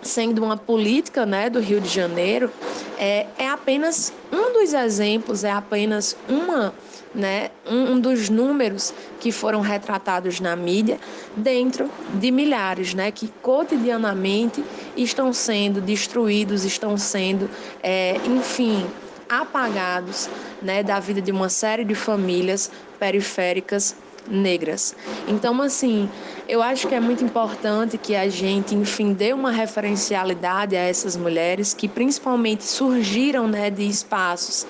sendo 0.02 0.42
uma 0.42 0.56
política 0.56 1.26
né, 1.26 1.50
do 1.50 1.60
Rio 1.60 1.80
de 1.80 1.88
Janeiro, 1.88 2.50
é, 2.98 3.26
é 3.38 3.48
apenas 3.48 4.12
um 4.32 4.52
dos 4.52 4.72
exemplos, 4.72 5.44
é 5.44 5.50
apenas 5.50 6.16
uma, 6.28 6.72
né, 7.14 7.50
um, 7.66 7.92
um 7.92 8.00
dos 8.00 8.28
números 8.28 8.94
que 9.18 9.30
foram 9.30 9.60
retratados 9.60 10.40
na 10.40 10.56
mídia 10.56 10.98
dentro 11.36 11.90
de 12.14 12.30
milhares 12.30 12.94
né, 12.94 13.10
que 13.10 13.28
cotidianamente 13.42 14.64
estão 14.96 15.32
sendo 15.32 15.80
destruídos, 15.80 16.64
estão 16.64 16.96
sendo, 16.96 17.50
é, 17.82 18.16
enfim, 18.26 18.86
apagados 19.28 20.28
né, 20.60 20.82
da 20.82 20.98
vida 20.98 21.20
de 21.20 21.30
uma 21.30 21.48
série 21.48 21.84
de 21.84 21.94
famílias 21.94 22.70
periféricas 22.98 23.94
negras. 24.30 24.94
Então, 25.28 25.60
assim, 25.60 26.08
eu 26.48 26.62
acho 26.62 26.86
que 26.86 26.94
é 26.94 27.00
muito 27.00 27.24
importante 27.24 27.98
que 27.98 28.14
a 28.14 28.28
gente, 28.28 28.74
enfim, 28.74 29.12
dê 29.12 29.32
uma 29.32 29.50
referencialidade 29.50 30.76
a 30.76 30.80
essas 30.80 31.16
mulheres 31.16 31.74
que 31.74 31.88
principalmente 31.88 32.64
surgiram 32.64 33.48
né, 33.48 33.70
de 33.70 33.82
espaços 33.82 34.66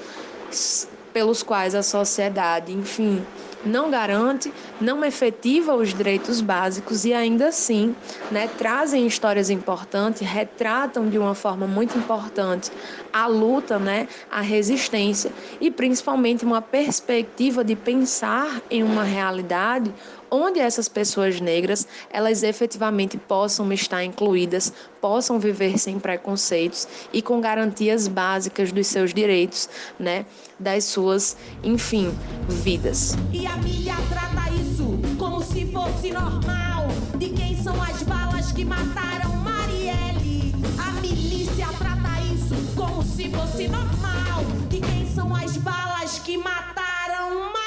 pelos 1.12 1.42
quais 1.42 1.74
a 1.74 1.82
sociedade, 1.82 2.72
enfim, 2.72 3.22
não 3.62 3.90
garante, 3.90 4.54
não 4.78 5.04
efetiva 5.04 5.74
os 5.74 5.92
direitos 5.94 6.40
básicos 6.40 7.04
e 7.04 7.12
ainda 7.12 7.48
assim 7.48 7.96
né, 8.30 8.48
trazem 8.48 9.06
histórias 9.06 9.50
importantes, 9.50 10.22
retratam 10.26 11.08
de 11.08 11.18
uma 11.18 11.34
forma 11.34 11.66
muito 11.66 11.96
importante 11.98 12.70
a 13.12 13.26
luta, 13.26 13.78
né, 13.78 14.08
a 14.28 14.40
resistência 14.40 15.34
e 15.60 15.70
principalmente 15.70 16.44
uma 16.44 16.62
perspectiva 16.62 17.64
de 17.64 17.76
pensar 17.76 18.62
em 18.70 18.82
uma 18.82 19.04
realidade 19.04 19.94
onde 20.30 20.60
essas 20.60 20.88
pessoas 20.88 21.40
negras 21.40 21.87
elas 22.10 22.42
efetivamente 22.42 23.18
possam 23.18 23.72
estar 23.72 24.04
incluídas, 24.04 24.72
possam 25.00 25.38
viver 25.38 25.78
sem 25.78 25.99
preconceitos 25.99 26.87
e 27.12 27.20
com 27.20 27.40
garantias 27.40 28.06
básicas 28.06 28.72
dos 28.72 28.87
seus 28.87 29.12
direitos, 29.12 29.68
né, 29.99 30.25
das 30.58 30.84
suas, 30.84 31.37
enfim, 31.64 32.14
vidas. 32.49 33.16
E 33.32 33.46
a 33.46 33.56
mídia 33.56 33.94
trata 34.08 34.50
isso 34.54 34.99
como 35.18 35.42
se 35.42 35.66
fosse 35.66 36.10
normal. 36.10 36.88
De 37.16 37.30
quem 37.30 37.60
são 37.62 37.80
as 37.82 38.02
balas 38.02 38.52
que 38.52 38.64
mataram 38.64 39.37
Marielle? 39.37 40.54
A 40.78 41.00
milícia 41.00 41.66
trata 41.78 42.20
isso 42.32 42.54
como 42.76 43.02
se 43.02 43.28
fosse 43.30 43.68
normal. 43.68 44.44
De 44.68 44.80
quem 44.80 45.06
são 45.14 45.34
as 45.34 45.56
balas 45.56 46.18
que 46.18 46.37
mataram 46.37 47.34
Marielle? 47.34 47.59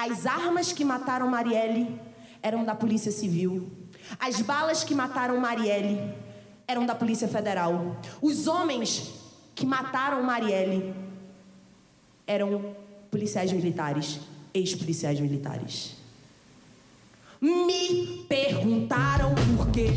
As 0.00 0.26
armas 0.26 0.72
que 0.72 0.84
mataram 0.84 1.26
Marielle 1.26 2.00
eram 2.40 2.64
da 2.64 2.72
Polícia 2.72 3.10
Civil. 3.10 3.68
As 4.16 4.40
balas 4.40 4.84
que 4.84 4.94
mataram 4.94 5.36
Marielle 5.40 6.14
eram 6.68 6.86
da 6.86 6.94
Polícia 6.94 7.26
Federal. 7.26 7.96
Os 8.22 8.46
homens 8.46 9.12
que 9.56 9.66
mataram 9.66 10.22
Marielle 10.22 10.94
eram 12.28 12.76
policiais 13.10 13.50
militares, 13.50 14.20
ex-policiais 14.54 15.18
militares. 15.18 15.96
Me 17.42 18.24
perguntaram 18.28 19.34
por 19.56 19.68
quê. 19.72 19.88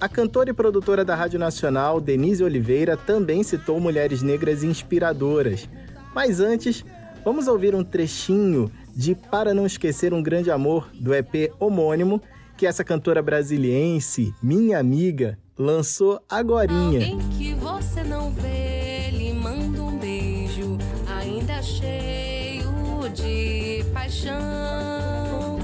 A 0.00 0.08
cantora 0.08 0.50
e 0.50 0.52
produtora 0.52 1.04
da 1.04 1.14
Rádio 1.14 1.38
Nacional, 1.38 2.00
Denise 2.00 2.42
Oliveira, 2.42 2.96
também 2.96 3.44
citou 3.44 3.78
mulheres 3.78 4.20
negras 4.20 4.64
inspiradoras. 4.64 5.68
Mas 6.12 6.40
antes, 6.40 6.84
vamos 7.24 7.48
ouvir 7.48 7.74
um 7.74 7.82
trechinho 7.82 8.70
de 8.94 9.14
Para 9.14 9.54
Não 9.54 9.64
Esquecer 9.66 10.12
um 10.12 10.22
Grande 10.22 10.50
Amor, 10.50 10.90
do 10.94 11.14
EP 11.14 11.52
homônimo, 11.58 12.20
que 12.56 12.66
essa 12.66 12.84
cantora 12.84 13.22
brasiliense, 13.22 14.32
minha 14.42 14.78
amiga, 14.78 15.38
lançou 15.58 16.20
agorinha. 16.28 17.00
Alguém 17.00 17.18
que 17.30 17.54
você 17.54 18.04
não 18.04 18.30
vê, 18.30 19.10
lhe 19.10 19.32
manda 19.32 19.82
um 19.82 19.98
beijo, 19.98 20.78
ainda 21.08 21.62
cheio 21.62 22.68
de 23.14 23.84
paixão. 23.92 25.58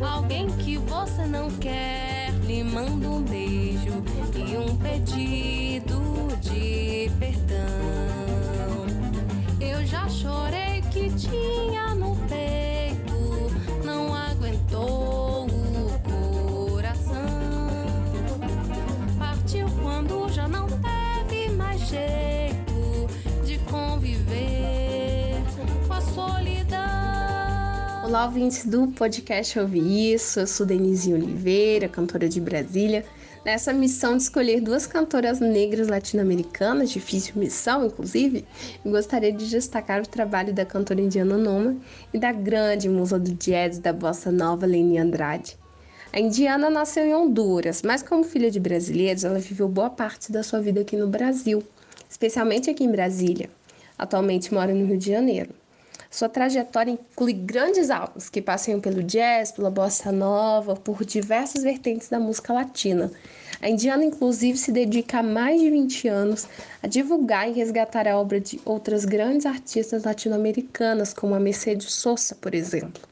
Alguém 0.00 0.31
tinha 11.28 11.94
no 11.94 12.16
peito, 12.28 13.84
não 13.84 14.12
aguentou 14.14 15.46
o 15.46 16.70
coração. 16.70 17.14
Partiu 19.18 19.68
quando 19.82 20.28
já 20.32 20.48
não 20.48 20.66
teve 20.66 21.50
mais 21.50 21.80
jeito 21.82 23.06
de 23.44 23.58
conviver 23.70 25.36
com 25.86 25.92
a 25.94 26.00
solidão. 26.00 26.80
Olá, 28.04 28.24
ouvintes 28.24 28.66
do 28.66 28.88
podcast 28.88 29.58
Ouvir 29.60 30.14
Isso. 30.14 30.40
Eu 30.40 30.46
sou 30.46 30.66
Denise 30.66 31.14
Oliveira, 31.14 31.88
cantora 31.88 32.28
de 32.28 32.40
Brasília. 32.40 33.04
Nessa 33.44 33.72
missão 33.72 34.16
de 34.16 34.22
escolher 34.22 34.60
duas 34.60 34.86
cantoras 34.86 35.40
negras 35.40 35.88
latino-americanas, 35.88 36.90
difícil 36.90 37.34
missão, 37.34 37.84
inclusive, 37.84 38.46
gostaria 38.86 39.32
de 39.32 39.50
destacar 39.50 40.00
o 40.00 40.06
trabalho 40.06 40.54
da 40.54 40.64
cantora 40.64 41.00
indiana 41.00 41.36
Noma 41.36 41.76
e 42.14 42.18
da 42.18 42.30
grande 42.30 42.88
musa 42.88 43.18
do 43.18 43.34
jazz 43.34 43.80
da 43.80 43.92
bossa 43.92 44.30
nova, 44.30 44.64
Leni 44.64 44.96
Andrade. 44.96 45.58
A 46.12 46.20
indiana 46.20 46.70
nasceu 46.70 47.04
em 47.04 47.14
Honduras, 47.14 47.82
mas 47.82 48.00
como 48.00 48.22
filha 48.22 48.48
de 48.48 48.60
brasileiros, 48.60 49.24
ela 49.24 49.40
viveu 49.40 49.66
boa 49.68 49.90
parte 49.90 50.30
da 50.30 50.44
sua 50.44 50.60
vida 50.60 50.82
aqui 50.82 50.96
no 50.96 51.08
Brasil, 51.08 51.64
especialmente 52.08 52.70
aqui 52.70 52.84
em 52.84 52.92
Brasília. 52.92 53.50
Atualmente 53.98 54.54
mora 54.54 54.72
no 54.72 54.86
Rio 54.86 54.98
de 54.98 55.10
Janeiro. 55.10 55.61
Sua 56.12 56.28
trajetória 56.28 56.92
inclui 56.92 57.32
grandes 57.32 57.88
álbuns 57.88 58.28
que 58.28 58.42
passeiam 58.42 58.78
pelo 58.78 59.02
jazz, 59.02 59.50
pela 59.50 59.70
bossa 59.70 60.12
nova, 60.12 60.76
por 60.76 61.06
diversas 61.06 61.62
vertentes 61.62 62.10
da 62.10 62.20
música 62.20 62.52
latina. 62.52 63.10
A 63.62 63.70
indiana, 63.70 64.04
inclusive, 64.04 64.58
se 64.58 64.70
dedica 64.70 65.20
há 65.20 65.22
mais 65.22 65.58
de 65.58 65.70
20 65.70 66.08
anos 66.08 66.46
a 66.82 66.86
divulgar 66.86 67.48
e 67.48 67.52
resgatar 67.54 68.06
a 68.06 68.18
obra 68.18 68.38
de 68.38 68.60
outras 68.62 69.06
grandes 69.06 69.46
artistas 69.46 70.04
latino-americanas, 70.04 71.14
como 71.14 71.34
a 71.34 71.40
Mercedes 71.40 71.94
Sosa, 71.94 72.34
por 72.34 72.54
exemplo. 72.54 73.02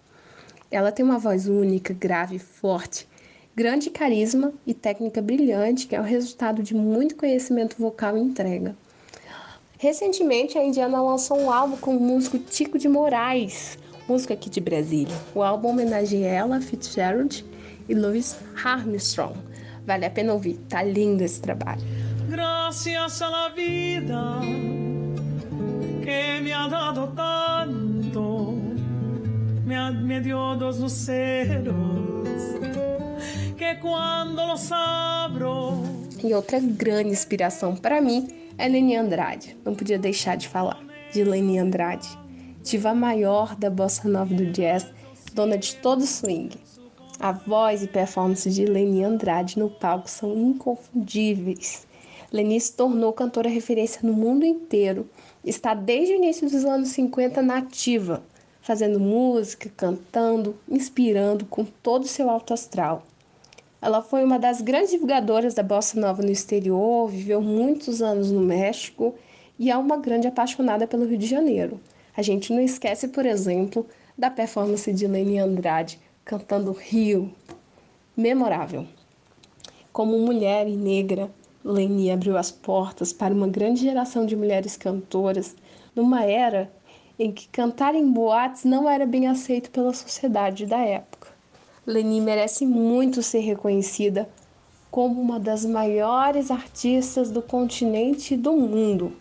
Ela 0.71 0.93
tem 0.93 1.03
uma 1.03 1.19
voz 1.19 1.49
única, 1.49 1.95
grave, 1.95 2.39
forte, 2.39 3.09
grande 3.57 3.89
carisma 3.89 4.53
e 4.67 4.75
técnica 4.75 5.23
brilhante, 5.23 5.87
que 5.87 5.97
é 5.97 6.01
o 6.01 6.05
resultado 6.05 6.63
de 6.63 6.75
muito 6.75 7.17
conhecimento 7.17 7.77
vocal 7.79 8.19
e 8.19 8.21
entrega. 8.21 8.77
Recentemente, 9.81 10.59
a 10.59 10.63
Indiana 10.63 11.01
lançou 11.01 11.41
um 11.41 11.51
álbum 11.51 11.75
com 11.79 11.97
o 11.97 12.01
músico 12.01 12.39
Tico 12.39 12.79
de 12.79 12.87
Moraes, 12.87 13.79
músico 14.07 14.31
aqui 14.31 14.51
de 14.51 14.61
Brasília. 14.61 15.17
O 15.35 15.43
álbum 15.43 15.71
homenageia 15.71 16.27
ela, 16.27 16.61
Fitzgerald 16.61 17.43
e 17.89 17.95
Louis 17.95 18.37
Armstrong. 18.63 19.39
Vale 19.87 20.05
a 20.05 20.11
pena 20.11 20.35
ouvir, 20.35 20.59
tá 20.69 20.83
lindo 20.83 21.25
esse 21.25 21.41
trabalho. 21.41 21.81
Vida 23.57 24.41
que 26.05 26.41
me 26.43 26.53
ha 26.53 26.69
dado 26.69 27.15
tanto, 27.17 28.59
me, 29.65 29.91
me 29.93 30.21
dio 30.21 30.57
dos 30.57 30.79
luceros 30.79 31.75
que 33.57 33.77
cuando 33.77 34.47
los 34.47 34.71
abro 34.71 35.83
E 36.23 36.35
outra 36.35 36.61
grande 36.61 37.09
inspiração 37.09 37.75
para 37.75 38.03
mim 38.03 38.41
é 38.61 38.69
Leni 38.69 38.95
Andrade. 38.95 39.57
Não 39.65 39.75
podia 39.75 39.99
deixar 39.99 40.37
de 40.37 40.47
falar 40.47 40.79
de 41.11 41.25
Leni 41.25 41.59
Andrade, 41.59 42.07
diva 42.63 42.95
maior 42.95 43.57
da 43.57 43.71
bossa 43.71 44.07
nova 44.07 44.35
do 44.35 44.45
jazz, 44.53 44.87
dona 45.33 45.57
de 45.57 45.77
todo 45.77 46.03
o 46.03 46.07
swing. 46.07 46.51
A 47.19 47.33
voz 47.33 47.83
e 47.83 47.89
performance 47.89 48.51
de 48.51 48.67
Leni 48.67 49.03
Andrade 49.03 49.59
no 49.59 49.71
palco 49.71 50.11
são 50.11 50.37
inconfundíveis. 50.37 51.87
Leni 52.31 52.61
se 52.61 52.75
tornou 52.75 53.15
cantora 53.15 53.49
referência 53.49 54.01
no 54.03 54.13
mundo 54.13 54.45
inteiro. 54.45 55.09
Está 55.43 55.73
desde 55.73 56.13
o 56.13 56.17
início 56.17 56.49
dos 56.49 56.65
anos 56.67 56.91
50 56.91 57.41
na 57.41 57.57
ativa, 57.57 58.23
fazendo 58.61 59.01
música, 59.01 59.73
cantando, 59.75 60.55
inspirando 60.69 61.47
com 61.47 61.65
todo 61.65 62.05
o 62.05 62.09
seu 62.09 62.29
alto 62.29 62.53
astral. 62.53 63.07
Ela 63.83 64.03
foi 64.03 64.23
uma 64.23 64.39
das 64.39 64.61
grandes 64.61 64.91
divulgadoras 64.91 65.55
da 65.55 65.63
bossa 65.63 65.99
nova 65.99 66.23
no 66.23 66.31
exterior, 66.31 67.09
viveu 67.09 67.41
muitos 67.41 68.03
anos 68.03 68.31
no 68.31 68.41
México 68.41 69.15
e 69.59 69.71
é 69.71 69.77
uma 69.77 69.97
grande 69.97 70.27
apaixonada 70.27 70.87
pelo 70.87 71.07
Rio 71.07 71.17
de 71.17 71.27
Janeiro. 71.27 71.81
A 72.17 72.21
gente 72.21 72.53
não 72.53 72.61
esquece, 72.61 73.09
por 73.09 73.25
exemplo, 73.25 73.87
da 74.19 74.31
performance 74.31 74.93
de 74.93 75.07
Leni 75.07 75.39
Andrade 75.39 75.99
cantando 76.25 76.73
Rio. 76.73 77.33
Memorável. 78.17 78.87
Como 79.93 80.19
mulher 80.19 80.69
e 80.69 80.77
negra, 80.77 81.31
Leni 81.65 82.11
abriu 82.11 82.37
as 82.37 82.51
portas 82.51 83.13
para 83.13 83.33
uma 83.33 83.49
grande 83.49 83.81
geração 83.81 84.27
de 84.27 84.37
mulheres 84.37 84.77
cantoras 84.77 85.57
numa 85.95 86.25
era 86.25 86.71
em 87.19 87.33
que 87.33 87.49
cantar 87.49 87.95
em 87.95 88.11
boates 88.11 88.65
não 88.65 88.89
era 88.89 89.05
bem 89.05 89.27
aceito 89.27 89.71
pela 89.71 89.93
sociedade 89.93 90.67
da 90.67 90.79
época. 90.79 91.20
Leni 91.87 92.21
merece 92.21 92.67
muito 92.67 93.23
ser 93.23 93.41
reconhecida 93.41 94.29
como 94.91 95.21
uma 95.21 95.41
das 95.41 95.65
maiores 95.65 96.51
artistas 96.51 97.31
do 97.31 97.41
continente 97.41 98.35
e 98.35 98.37
do 98.37 98.53
mundo. 98.53 99.13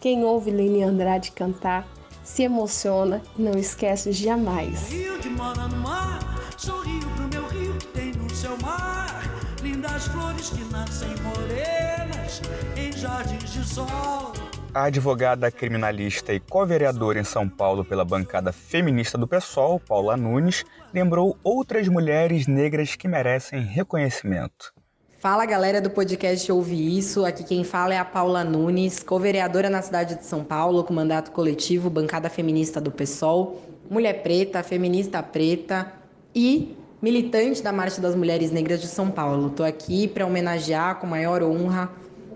Quem 0.00 0.24
ouve 0.24 0.50
Leni 0.50 0.82
Andrade 0.82 1.32
cantar 1.32 1.86
se 2.24 2.44
emociona 2.44 3.22
e 3.36 3.42
não 3.42 3.58
esquece 3.58 4.12
jamais. 4.12 4.90
Rio 4.90 5.18
que 5.18 5.28
mora 5.28 5.66
no 5.68 5.76
mar, 5.78 6.20
sorrio 6.56 7.08
pro 7.16 7.28
meu 7.28 7.48
rio 7.48 7.74
que 7.74 7.86
tem 7.88 8.12
no 8.12 8.30
seu 8.34 8.56
mar. 8.58 9.22
Lindas 9.62 10.06
flores 10.06 10.50
que 10.50 10.64
nascem 10.72 11.08
morenas 11.22 12.40
em 12.76 12.92
jardins 12.92 13.52
de 13.52 13.64
sol. 13.64 14.32
A 14.74 14.84
advogada 14.84 15.50
criminalista 15.50 16.32
e 16.34 16.38
co-vereadora 16.38 17.18
em 17.18 17.24
São 17.24 17.48
Paulo 17.48 17.84
pela 17.84 18.04
bancada 18.04 18.52
feminista 18.52 19.16
do 19.16 19.26
PSOL, 19.26 19.80
Paula 19.80 20.14
Nunes, 20.14 20.62
lembrou 20.92 21.38
outras 21.42 21.88
mulheres 21.88 22.46
negras 22.46 22.94
que 22.94 23.08
merecem 23.08 23.62
reconhecimento. 23.62 24.74
Fala 25.18 25.46
galera 25.46 25.80
do 25.80 25.88
podcast 25.88 26.52
Ouve 26.52 26.98
Isso, 26.98 27.24
aqui 27.24 27.42
quem 27.44 27.64
fala 27.64 27.94
é 27.94 27.98
a 27.98 28.04
Paula 28.04 28.44
Nunes, 28.44 29.02
co-vereadora 29.02 29.70
na 29.70 29.80
cidade 29.80 30.16
de 30.16 30.26
São 30.26 30.44
Paulo, 30.44 30.84
com 30.84 30.92
mandato 30.92 31.32
coletivo, 31.32 31.88
bancada 31.88 32.28
feminista 32.28 32.78
do 32.78 32.92
PSOL, 32.92 33.60
mulher 33.90 34.22
preta, 34.22 34.62
feminista 34.62 35.22
preta 35.22 35.90
e 36.34 36.76
militante 37.00 37.62
da 37.62 37.72
Marcha 37.72 38.02
das 38.02 38.14
Mulheres 38.14 38.50
Negras 38.50 38.82
de 38.82 38.86
São 38.86 39.10
Paulo. 39.10 39.48
Estou 39.48 39.64
aqui 39.64 40.06
para 40.06 40.26
homenagear 40.26 40.96
com 40.96 41.06
maior 41.06 41.42
honra 41.42 41.90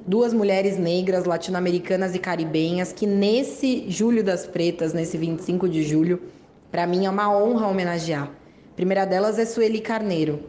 duas 0.06 0.32
mulheres 0.32 0.78
negras 0.78 1.24
latino-americanas 1.24 2.14
e 2.14 2.18
caribenhas 2.18 2.92
que 2.92 3.06
nesse 3.06 3.84
Julho 3.88 4.22
das 4.22 4.46
Pretas, 4.46 4.92
nesse 4.92 5.16
25 5.16 5.68
de 5.68 5.82
julho, 5.82 6.20
para 6.70 6.86
mim 6.86 7.06
é 7.06 7.10
uma 7.10 7.34
honra 7.34 7.68
homenagear. 7.68 8.24
A 8.24 8.74
primeira 8.74 9.04
delas 9.04 9.38
é 9.38 9.44
Sueli 9.44 9.80
Carneiro. 9.80 10.40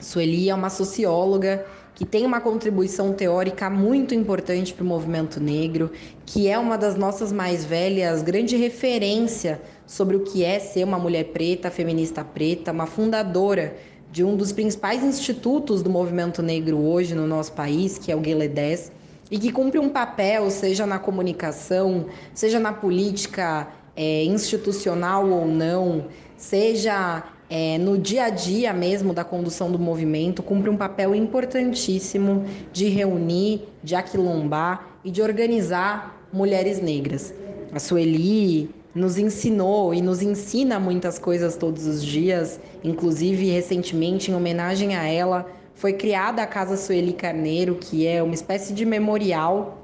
Sueli 0.00 0.50
é 0.50 0.54
uma 0.54 0.68
socióloga 0.68 1.64
que 1.94 2.04
tem 2.04 2.26
uma 2.26 2.42
contribuição 2.42 3.14
teórica 3.14 3.70
muito 3.70 4.14
importante 4.14 4.74
para 4.74 4.84
o 4.84 4.86
movimento 4.86 5.40
negro, 5.40 5.90
que 6.26 6.46
é 6.46 6.58
uma 6.58 6.76
das 6.76 6.94
nossas 6.94 7.32
mais 7.32 7.64
velhas, 7.64 8.22
grande 8.22 8.54
referência 8.54 9.62
sobre 9.86 10.16
o 10.16 10.20
que 10.20 10.44
é 10.44 10.58
ser 10.58 10.84
uma 10.84 10.98
mulher 10.98 11.24
preta, 11.26 11.70
feminista 11.70 12.22
preta, 12.22 12.70
uma 12.70 12.84
fundadora 12.84 13.76
de 14.10 14.24
um 14.24 14.36
dos 14.36 14.52
principais 14.52 15.02
institutos 15.02 15.82
do 15.82 15.90
movimento 15.90 16.42
negro 16.42 16.78
hoje 16.78 17.14
no 17.14 17.26
nosso 17.26 17.52
país, 17.52 17.98
que 17.98 18.10
é 18.10 18.16
o 18.16 18.20
10, 18.20 18.92
e 19.30 19.38
que 19.38 19.50
cumpre 19.50 19.78
um 19.78 19.88
papel, 19.88 20.50
seja 20.50 20.86
na 20.86 20.98
comunicação, 20.98 22.06
seja 22.32 22.60
na 22.60 22.72
política 22.72 23.68
é, 23.96 24.24
institucional 24.24 25.28
ou 25.28 25.46
não, 25.46 26.06
seja 26.36 27.24
é, 27.48 27.78
no 27.78 27.96
dia 27.98 28.24
a 28.24 28.30
dia 28.30 28.72
mesmo 28.72 29.12
da 29.12 29.24
condução 29.24 29.70
do 29.70 29.78
movimento, 29.78 30.42
cumpre 30.42 30.70
um 30.70 30.76
papel 30.76 31.14
importantíssimo 31.14 32.44
de 32.72 32.88
reunir, 32.88 33.68
de 33.82 33.94
aquilombar 33.94 34.86
e 35.04 35.10
de 35.10 35.22
organizar 35.22 36.28
mulheres 36.32 36.80
negras. 36.80 37.32
A 37.72 37.78
Sueli 37.78 38.70
nos 38.96 39.18
ensinou 39.18 39.92
e 39.92 40.00
nos 40.00 40.22
ensina 40.22 40.80
muitas 40.80 41.18
coisas 41.18 41.54
todos 41.54 41.86
os 41.86 42.02
dias, 42.02 42.58
inclusive 42.82 43.50
recentemente, 43.50 44.30
em 44.30 44.34
homenagem 44.34 44.96
a 44.96 45.06
ela, 45.06 45.46
foi 45.74 45.92
criada 45.92 46.42
a 46.42 46.46
Casa 46.46 46.78
Sueli 46.78 47.12
Carneiro, 47.12 47.74
que 47.74 48.06
é 48.06 48.22
uma 48.22 48.32
espécie 48.32 48.72
de 48.72 48.86
memorial 48.86 49.82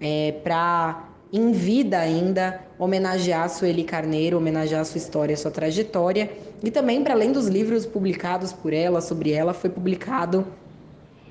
é, 0.00 0.32
para 0.42 1.10
em 1.30 1.52
vida 1.52 1.98
ainda, 1.98 2.60
homenagear 2.78 3.50
Sueli 3.50 3.84
Carneiro, 3.84 4.38
homenagear 4.38 4.84
sua 4.86 4.98
história, 4.98 5.36
sua 5.36 5.50
trajetória. 5.50 6.30
E 6.62 6.70
também, 6.70 7.02
para 7.02 7.12
além 7.12 7.32
dos 7.32 7.46
livros 7.46 7.84
publicados 7.84 8.52
por 8.52 8.72
ela, 8.72 9.02
sobre 9.02 9.32
ela, 9.32 9.52
foi 9.52 9.68
publicado 9.68 10.46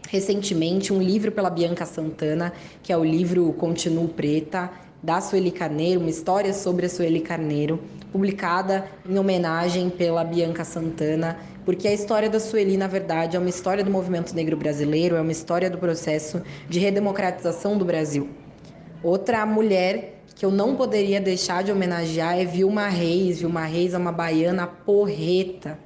recentemente 0.09 0.93
um 0.93 1.01
livro 1.01 1.31
pela 1.31 1.49
Bianca 1.49 1.85
Santana, 1.85 2.53
que 2.83 2.93
é 2.93 2.97
o 2.97 3.03
livro 3.03 3.51
Continuo 3.53 4.09
Preta, 4.09 4.69
da 5.03 5.19
Sueli 5.19 5.51
Carneiro, 5.51 5.99
uma 5.99 6.09
história 6.09 6.53
sobre 6.53 6.85
a 6.85 6.89
Sueli 6.89 7.19
Carneiro, 7.19 7.77
publicada 8.09 8.87
em 9.07 9.19
homenagem 9.19 9.89
pela 9.89 10.23
Bianca 10.23 10.63
Santana, 10.63 11.37
porque 11.65 11.89
a 11.89 11.93
história 11.93 12.29
da 12.29 12.39
Sueli, 12.39 12.77
na 12.77 12.87
verdade, 12.87 13.35
é 13.35 13.39
uma 13.39 13.49
história 13.49 13.83
do 13.83 13.91
movimento 13.91 14.33
negro 14.33 14.55
brasileiro, 14.55 15.17
é 15.17 15.21
uma 15.21 15.31
história 15.31 15.69
do 15.69 15.77
processo 15.77 16.41
de 16.69 16.79
redemocratização 16.79 17.77
do 17.77 17.83
Brasil. 17.83 18.29
Outra 19.03 19.45
mulher 19.45 20.21
que 20.35 20.45
eu 20.45 20.51
não 20.51 20.75
poderia 20.75 21.19
deixar 21.19 21.63
de 21.63 21.71
homenagear 21.71 22.39
é 22.39 22.45
Vilma 22.45 22.87
Reis. 22.87 23.39
Vilma 23.41 23.65
Reis 23.65 23.93
é 23.93 23.97
uma 23.97 24.11
baiana 24.11 24.65
porreta, 24.65 25.77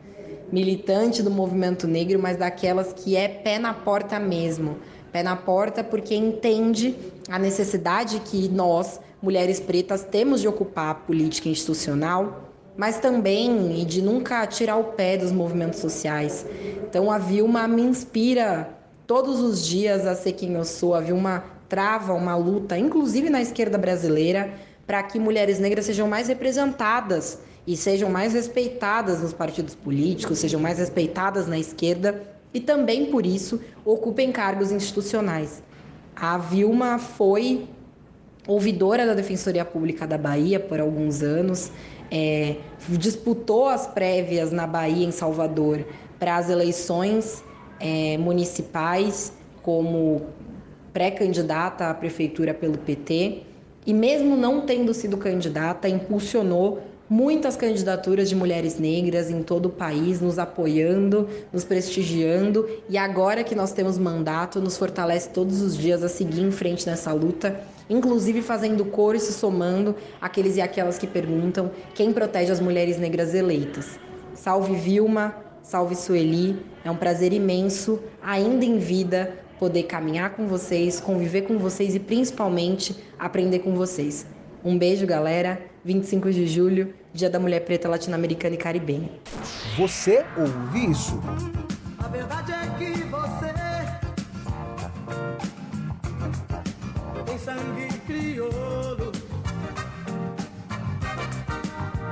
militante 0.51 1.21
do 1.21 1.31
movimento 1.31 1.87
negro, 1.87 2.19
mas 2.19 2.37
daquelas 2.37 2.93
que 2.93 3.15
é 3.15 3.27
pé 3.27 3.57
na 3.57 3.73
porta 3.73 4.19
mesmo. 4.19 4.77
Pé 5.11 5.23
na 5.23 5.35
porta 5.35 5.83
porque 5.83 6.15
entende 6.15 6.95
a 7.29 7.39
necessidade 7.39 8.19
que 8.19 8.47
nós, 8.49 8.99
mulheres 9.21 9.59
pretas, 9.59 10.03
temos 10.03 10.41
de 10.41 10.47
ocupar 10.47 10.89
a 10.89 10.95
política 10.95 11.49
institucional, 11.49 12.51
mas 12.75 12.99
também 12.99 13.85
de 13.85 14.01
nunca 14.01 14.45
tirar 14.45 14.77
o 14.77 14.85
pé 14.85 15.17
dos 15.17 15.31
movimentos 15.31 15.79
sociais. 15.79 16.45
Então 16.83 17.11
a 17.11 17.17
Vilma 17.17 17.67
me 17.67 17.81
inspira 17.81 18.69
todos 19.07 19.39
os 19.39 19.65
dias 19.65 20.05
a 20.05 20.15
ser 20.15 20.33
quem 20.33 20.53
eu 20.53 20.63
sou. 20.63 20.93
A 20.93 20.99
Vilma 20.99 21.43
trava 21.67 22.13
uma 22.13 22.35
luta, 22.35 22.77
inclusive 22.77 23.29
na 23.29 23.41
esquerda 23.41 23.77
brasileira, 23.77 24.53
para 24.85 25.01
que 25.03 25.19
mulheres 25.19 25.59
negras 25.59 25.85
sejam 25.85 26.07
mais 26.07 26.27
representadas 26.27 27.39
e 27.65 27.75
sejam 27.75 28.09
mais 28.09 28.33
respeitadas 28.33 29.21
nos 29.21 29.33
partidos 29.33 29.75
políticos, 29.75 30.39
sejam 30.39 30.61
mais 30.61 30.77
respeitadas 30.77 31.47
na 31.47 31.59
esquerda 31.59 32.21
e 32.53 32.61
também 32.61 33.07
por 33.07 33.25
isso 33.25 33.59
ocupem 33.83 34.31
cargos 34.31 34.71
institucionais. 34.71 35.61
A 36.15 36.37
Vilma 36.37 36.97
foi 36.97 37.67
ouvidora 38.47 39.05
da 39.05 39.13
Defensoria 39.13 39.65
Pública 39.65 40.07
da 40.07 40.17
Bahia 40.17 40.59
por 40.59 40.79
alguns 40.79 41.21
anos, 41.21 41.71
é, 42.09 42.55
disputou 42.89 43.67
as 43.67 43.85
prévias 43.85 44.51
na 44.51 44.65
Bahia, 44.65 45.05
em 45.05 45.11
Salvador, 45.11 45.85
para 46.17 46.37
as 46.37 46.49
eleições 46.49 47.43
é, 47.79 48.17
municipais 48.17 49.33
como 49.61 50.27
pré-candidata 50.93 51.89
à 51.89 51.93
prefeitura 51.93 52.53
pelo 52.53 52.77
PT 52.77 53.43
e 53.85 53.93
mesmo 53.93 54.35
não 54.35 54.61
tendo 54.61 54.93
sido 54.93 55.17
candidata, 55.17 55.87
impulsionou 55.87 56.81
muitas 57.09 57.55
candidaturas 57.55 58.27
de 58.27 58.35
mulheres 58.35 58.77
negras 58.77 59.29
em 59.29 59.41
todo 59.41 59.67
o 59.67 59.69
país, 59.69 60.19
nos 60.19 60.37
apoiando, 60.37 61.27
nos 61.51 61.63
prestigiando 61.63 62.67
e 62.89 62.97
agora 62.97 63.43
que 63.43 63.55
nós 63.55 63.71
temos 63.71 63.97
mandato, 63.97 64.59
nos 64.59 64.77
fortalece 64.77 65.29
todos 65.29 65.61
os 65.61 65.77
dias 65.77 66.03
a 66.03 66.09
seguir 66.09 66.41
em 66.41 66.51
frente 66.51 66.85
nessa 66.85 67.13
luta, 67.13 67.59
inclusive 67.89 68.41
fazendo 68.41 68.83
coro 68.85 69.17
e 69.17 69.19
se 69.19 69.31
somando 69.31 69.95
aqueles 70.19 70.57
e 70.57 70.61
aquelas 70.61 70.97
que 70.97 71.07
perguntam 71.07 71.71
quem 71.93 72.11
protege 72.11 72.51
as 72.51 72.59
mulheres 72.59 72.97
negras 72.97 73.33
eleitas. 73.33 73.99
Salve 74.33 74.75
Vilma, 74.75 75.35
salve 75.63 75.95
Sueli, 75.95 76.57
é 76.83 76.91
um 76.91 76.95
prazer 76.95 77.33
imenso, 77.33 77.99
ainda 78.21 78.65
em 78.65 78.77
vida, 78.77 79.33
poder 79.59 79.83
caminhar 79.83 80.35
com 80.35 80.47
vocês, 80.47 80.99
conviver 80.99 81.41
com 81.41 81.57
vocês 81.57 81.95
e 81.95 81.99
principalmente 81.99 82.95
aprender 83.17 83.59
com 83.59 83.73
vocês. 83.73 84.25
Um 84.63 84.77
beijo, 84.77 85.05
galera. 85.05 85.59
25 85.87 86.31
de 86.33 86.45
julho, 86.45 86.93
Dia 87.13 87.29
da 87.29 87.39
Mulher 87.39 87.61
Preta 87.61 87.87
Latino-Americana 87.87 88.55
e 88.55 88.57
Caribenha. 88.57 89.09
Você 89.77 90.25
ouve 90.37 90.91
isso? 90.91 91.17
A 91.97 92.09
verdade 92.09 92.51
é 92.51 92.67
que 92.77 93.03
você 93.03 93.53
tem 97.25 97.37
sangue 97.37 97.87
crioulo. 98.05 99.13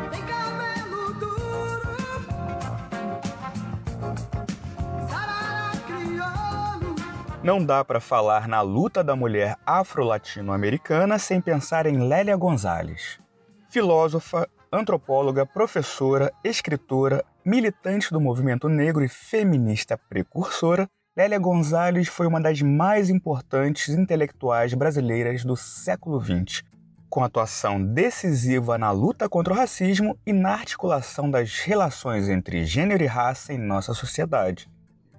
Tem 0.09 0.21
cabelo 0.21 1.13
duro. 1.19 1.95
Crioulo. 5.85 6.95
Não 7.43 7.63
dá 7.63 7.83
para 7.83 7.99
falar 7.99 8.47
na 8.47 8.61
luta 8.61 9.03
da 9.03 9.17
mulher 9.17 9.57
afro-latino-americana 9.65 11.19
sem 11.19 11.41
pensar 11.41 11.85
em 11.85 12.07
Lélia 12.07 12.37
Gonzalez. 12.37 13.24
Filósofa, 13.75 14.47
antropóloga, 14.71 15.45
professora, 15.45 16.31
escritora, 16.45 17.25
militante 17.43 18.09
do 18.09 18.21
movimento 18.21 18.69
negro 18.69 19.03
e 19.03 19.09
feminista 19.09 19.97
precursora, 19.97 20.89
Lélia 21.13 21.37
Gonzalez 21.37 22.07
foi 22.07 22.25
uma 22.25 22.39
das 22.39 22.61
mais 22.61 23.09
importantes 23.09 23.89
intelectuais 23.89 24.73
brasileiras 24.73 25.43
do 25.43 25.57
século 25.57 26.23
XX, 26.23 26.63
com 27.09 27.21
atuação 27.21 27.83
decisiva 27.83 28.77
na 28.77 28.91
luta 28.91 29.27
contra 29.27 29.53
o 29.53 29.57
racismo 29.57 30.17
e 30.25 30.31
na 30.31 30.53
articulação 30.53 31.29
das 31.29 31.59
relações 31.59 32.29
entre 32.29 32.63
gênero 32.63 33.03
e 33.03 33.07
raça 33.07 33.51
em 33.51 33.57
nossa 33.57 33.93
sociedade. 33.93 34.69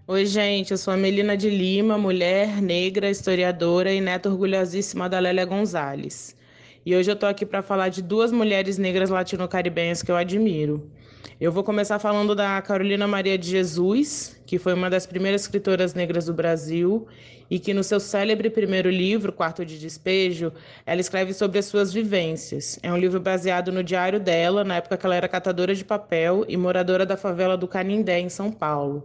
Oi, 0.06 0.24
gente, 0.24 0.70
eu 0.70 0.78
sou 0.78 0.94
a 0.94 0.96
Melina 0.96 1.36
de 1.36 1.50
Lima, 1.50 1.98
mulher, 1.98 2.62
negra, 2.62 3.10
historiadora 3.10 3.92
e 3.92 4.00
neta 4.00 4.30
orgulhosíssima 4.30 5.10
da 5.10 5.18
Lélia 5.18 5.44
Gonzalez. 5.44 6.34
E 6.87 6.94
hoje 6.94 7.11
eu 7.11 7.16
tô 7.16 7.27
aqui 7.27 7.44
para 7.44 7.62
falar 7.62 7.88
de 7.88 8.01
duas 8.01 8.31
mulheres 8.31 8.79
negras 8.79 9.11
latino-caribenhas 9.11 10.05
que 10.05 10.11
eu 10.12 10.14
admiro. 10.14 10.88
Eu 11.40 11.51
vou 11.51 11.64
começar 11.64 11.99
falando 11.99 12.33
da 12.33 12.62
Carolina 12.62 13.09
Maria 13.09 13.37
de 13.37 13.51
Jesus, 13.51 14.40
que 14.46 14.57
foi 14.57 14.72
uma 14.72 14.88
das 14.88 15.05
primeiras 15.05 15.40
escritoras 15.40 15.94
negras 15.94 16.27
do 16.27 16.33
Brasil 16.33 17.09
e 17.51 17.59
que 17.59 17.75
no 17.75 17.83
seu 17.83 17.99
célebre 17.99 18.49
primeiro 18.51 18.88
livro, 18.88 19.33
Quarto 19.33 19.66
de 19.66 19.81
Despejo, 19.81 20.53
ela 20.87 21.01
escreve 21.01 21.35
sobre 21.35 21.59
as 21.59 21.64
suas 21.64 21.92
vivências. 21.92 22.79
É 22.85 22.92
um 22.92 22.96
livro 22.96 23.18
baseado 23.18 23.72
no 23.72 23.83
diário 23.83 24.20
dela, 24.20 24.62
na 24.62 24.77
época 24.77 24.96
que 24.96 25.05
ela 25.05 25.16
era 25.16 25.27
catadora 25.27 25.75
de 25.75 25.85
papel 25.85 26.44
e 26.46 26.57
moradora 26.57 27.05
da 27.05 27.16
favela 27.16 27.57
do 27.57 27.66
Canindé, 27.66 28.20
em 28.20 28.29
São 28.29 28.53
Paulo. 28.53 29.05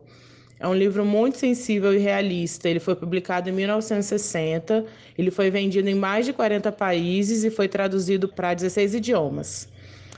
É 0.62 0.67
um 0.67 0.76
livro 0.76 1.04
muito 1.04 1.39
sensível 1.39 1.91
e 1.91 1.97
realista. 1.97 2.69
Ele 2.69 2.80
foi 2.80 2.93
publicado 2.93 3.50
em 3.50 3.52
1960, 3.52 4.86
ele 5.17 5.32
foi 5.32 5.50
vendido 5.50 5.89
em 5.89 5.95
mais 5.95 6.24
de 6.24 6.34
40 6.34 6.71
países 6.71 7.43
e 7.43 7.50
foi 7.50 7.67
traduzido 7.67 8.30
para 8.30 8.54
16 8.54 8.93
idiomas. 8.93 9.67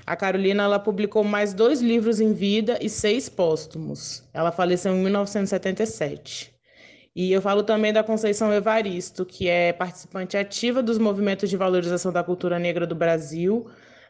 A 0.06 0.18
Carolina 0.18 0.64
ela 0.64 0.80
publicou 0.80 1.24
mais 1.24 1.54
dois 1.54 1.82
livros 1.82 2.20
em 2.20 2.34
vida 2.34 2.78
e 2.82 2.90
seis 2.90 3.30
póstumos. 3.30 4.22
Ela 4.34 4.52
faleceu 4.52 4.94
em 4.94 5.02
1977. 5.02 6.54
E 7.16 7.32
eu 7.32 7.42
falo 7.42 7.64
também 7.64 7.94
da 7.94 8.04
Conceição 8.04 8.52
Evaristo, 8.52 9.26
que 9.26 9.48
é 9.48 9.72
participante 9.72 10.36
ativa 10.36 10.84
dos 10.84 10.98
movimentos 10.98 11.50
de 11.50 11.56
valorização 11.56 12.12
da 12.12 12.22
cultura 12.22 12.60
negra 12.60 12.86
do 12.86 12.96
Brasil, 12.96 13.66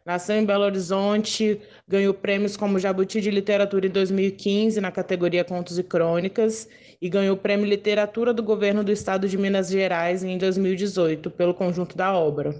Nasceu 0.06 0.36
em 0.36 0.46
Belo 0.46 0.66
Horizonte, 0.66 1.62
ganhou 1.88 2.14
prêmios 2.14 2.58
como 2.58 2.78
Jabuti 2.78 3.22
de 3.22 3.32
Literatura 3.32 3.88
em 3.88 3.90
2015 3.90 4.82
na 4.82 4.92
categoria 4.92 5.46
Contos 5.46 5.80
e 5.80 5.84
Crônicas 5.84 6.68
e 7.02 7.08
ganhou 7.08 7.36
o 7.36 7.40
Prêmio 7.40 7.66
Literatura 7.66 8.34
do 8.34 8.44
Governo 8.44 8.84
do 8.84 8.92
Estado 8.92 9.30
de 9.30 9.38
Minas 9.38 9.70
Gerais 9.70 10.22
em 10.22 10.38
2018 10.38 11.32
pelo 11.32 11.54
conjunto 11.54 11.96
da 11.96 12.14
obra. 12.14 12.54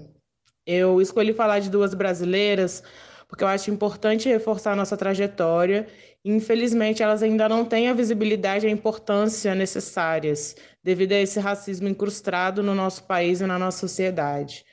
Eu 0.66 1.02
escolhi 1.02 1.34
falar 1.34 1.58
de 1.58 1.68
duas 1.68 1.92
brasileiras 1.92 2.82
porque 3.28 3.44
eu 3.44 3.48
acho 3.48 3.70
importante 3.70 4.28
reforçar 4.28 4.74
nossa 4.74 4.96
trajetória. 4.96 5.86
Infelizmente, 6.24 7.02
elas 7.02 7.22
ainda 7.22 7.48
não 7.48 7.64
têm 7.64 7.88
a 7.88 7.92
visibilidade 7.92 8.64
e 8.64 8.68
a 8.70 8.72
importância 8.72 9.54
necessárias 9.54 10.56
devido 10.82 11.12
a 11.12 11.20
esse 11.20 11.38
racismo 11.40 11.88
incrustado 11.88 12.62
no 12.62 12.74
nosso 12.74 13.02
país 13.04 13.40
e 13.40 13.46
na 13.46 13.58
nossa 13.58 13.80
sociedade. 13.80 14.64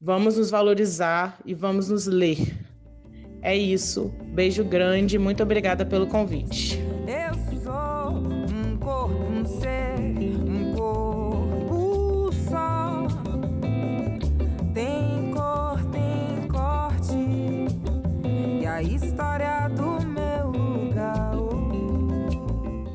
Vamos 0.00 0.36
nos 0.36 0.50
valorizar 0.50 1.38
e 1.44 1.54
vamos 1.54 1.88
nos 1.88 2.06
ler. 2.06 2.54
É 3.40 3.56
isso. 3.56 4.12
Beijo 4.34 4.62
grande. 4.62 5.18
Muito 5.18 5.42
obrigada 5.42 5.86
pelo 5.86 6.06
convite. 6.06 6.78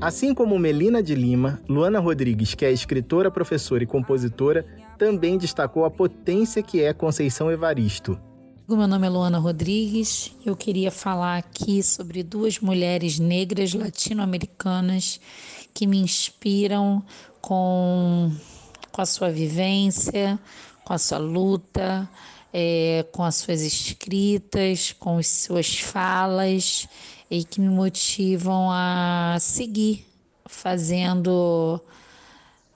Assim 0.02 0.34
como 0.34 0.58
Melina 0.58 1.04
de 1.04 1.14
Lima, 1.14 1.62
Luana 1.70 2.00
Rodrigues, 2.00 2.56
que 2.56 2.66
é 2.66 2.72
escritora, 2.72 3.30
professora 3.30 3.84
e 3.84 3.86
compositora, 3.86 4.66
também 4.98 5.38
destacou 5.38 5.86
a 5.86 5.92
potência 5.92 6.64
que 6.64 6.82
é 6.82 6.92
Conceição 6.92 7.52
Evaristo. 7.52 8.20
Meu 8.68 8.88
nome 8.88 9.06
é 9.06 9.10
Luana 9.12 9.38
Rodrigues. 9.38 10.36
Eu 10.44 10.56
queria 10.56 10.90
falar 10.90 11.38
aqui 11.38 11.84
sobre 11.84 12.24
duas 12.24 12.60
mulheres 12.60 13.20
negras 13.20 13.76
latino-americanas 13.76 15.22
que 15.72 15.86
me 15.86 16.00
inspiram 16.00 17.04
com, 17.40 18.32
com 18.92 19.02
a 19.04 19.06
sua 19.06 19.30
vivência, 19.30 20.40
com 20.84 20.94
a 20.94 20.98
sua 20.98 21.20
luta, 21.20 22.10
é, 22.52 23.06
com 23.12 23.24
as 23.24 23.36
suas 23.36 23.62
escritas, 23.62 24.94
com 24.94 25.20
as 25.20 25.28
suas 25.28 25.80
falas 25.80 26.90
e 27.32 27.46
que 27.46 27.62
me 27.62 27.70
motivam 27.70 28.70
a 28.70 29.38
seguir 29.40 30.06
fazendo 30.46 31.82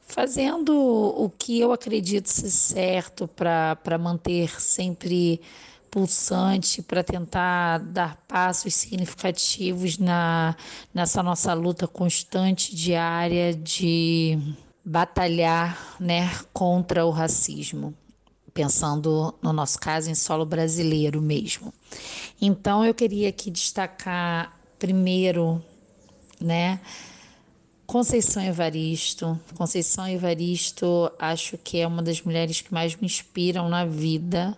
fazendo 0.08 0.74
o 0.74 1.30
que 1.30 1.60
eu 1.60 1.74
acredito 1.74 2.28
ser 2.28 2.50
certo 2.50 3.28
para 3.28 3.98
manter 4.00 4.62
sempre 4.62 5.42
pulsante, 5.92 6.82
para 6.82 7.04
tentar 7.04 7.80
dar 7.80 8.16
passos 8.28 8.74
significativos 8.76 9.98
na, 9.98 10.56
nessa 10.94 11.22
nossa 11.22 11.54
luta 11.54 11.86
constante, 11.86 12.74
diária 12.74 13.54
de 13.54 14.40
batalhar 14.86 15.98
né, 16.00 16.30
contra 16.54 17.06
o 17.06 17.10
racismo 17.10 17.94
pensando 18.56 19.36
no 19.42 19.52
nosso 19.52 19.78
caso 19.78 20.10
em 20.10 20.16
solo 20.16 20.46
brasileiro 20.46 21.22
mesmo. 21.22 21.74
Então 22.42 22.86
eu 22.86 22.94
queria 22.94 23.28
aqui 23.28 23.52
destacar 23.52 24.58
primeiro, 24.80 25.62
né, 26.40 26.80
Conceição 27.86 28.42
Evaristo. 28.42 29.38
Conceição 29.56 30.08
Evaristo, 30.08 31.12
acho 31.20 31.58
que 31.58 31.80
é 31.80 31.86
uma 31.86 32.02
das 32.02 32.22
mulheres 32.22 32.62
que 32.62 32.74
mais 32.74 32.96
me 32.96 33.06
inspiram 33.06 33.68
na 33.68 33.86
vida. 33.86 34.58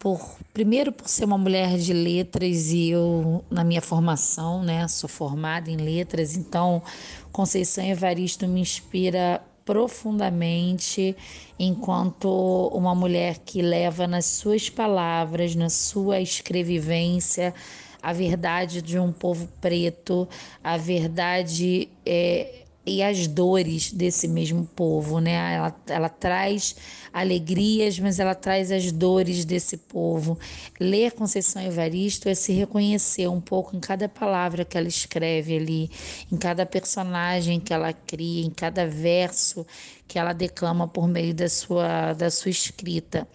Por, 0.00 0.20
primeiro 0.52 0.90
por 0.90 1.08
ser 1.08 1.24
uma 1.24 1.38
mulher 1.38 1.78
de 1.78 1.92
letras 1.92 2.72
e 2.72 2.90
eu 2.90 3.44
na 3.48 3.62
minha 3.62 3.80
formação, 3.80 4.64
né, 4.64 4.88
sou 4.88 5.08
formada 5.08 5.70
em 5.70 5.76
letras, 5.76 6.36
então 6.36 6.82
Conceição 7.30 7.84
Evaristo 7.84 8.48
me 8.48 8.60
inspira 8.60 9.40
profundamente 9.64 11.16
enquanto 11.58 12.68
uma 12.72 12.94
mulher 12.94 13.38
que 13.38 13.62
leva 13.62 14.06
nas 14.06 14.26
suas 14.26 14.68
palavras, 14.68 15.54
na 15.54 15.68
sua 15.68 16.20
escrevivência, 16.20 17.54
a 18.02 18.12
verdade 18.12 18.82
de 18.82 18.98
um 18.98 19.12
povo 19.12 19.48
preto, 19.60 20.28
a 20.62 20.76
verdade 20.76 21.88
é, 22.04 22.61
e 22.84 23.02
as 23.02 23.26
dores 23.26 23.92
desse 23.92 24.26
mesmo 24.26 24.66
povo, 24.74 25.20
né? 25.20 25.54
Ela, 25.54 25.76
ela 25.86 26.08
traz 26.08 26.74
alegrias, 27.12 27.98
mas 27.98 28.18
ela 28.18 28.34
traz 28.34 28.72
as 28.72 28.90
dores 28.90 29.44
desse 29.44 29.76
povo. 29.76 30.38
Ler 30.80 31.12
Conceição 31.12 31.62
Evaristo 31.62 32.28
é 32.28 32.34
se 32.34 32.52
reconhecer 32.52 33.28
um 33.28 33.40
pouco 33.40 33.76
em 33.76 33.80
cada 33.80 34.08
palavra 34.08 34.64
que 34.64 34.76
ela 34.76 34.88
escreve 34.88 35.56
ali, 35.56 35.90
em 36.30 36.36
cada 36.36 36.66
personagem 36.66 37.60
que 37.60 37.72
ela 37.72 37.92
cria, 37.92 38.44
em 38.44 38.50
cada 38.50 38.86
verso 38.86 39.64
que 40.08 40.18
ela 40.18 40.32
declama 40.32 40.88
por 40.88 41.06
meio 41.06 41.32
da 41.32 41.48
sua, 41.48 42.12
da 42.14 42.30
sua 42.30 42.50
escrita. 42.50 43.26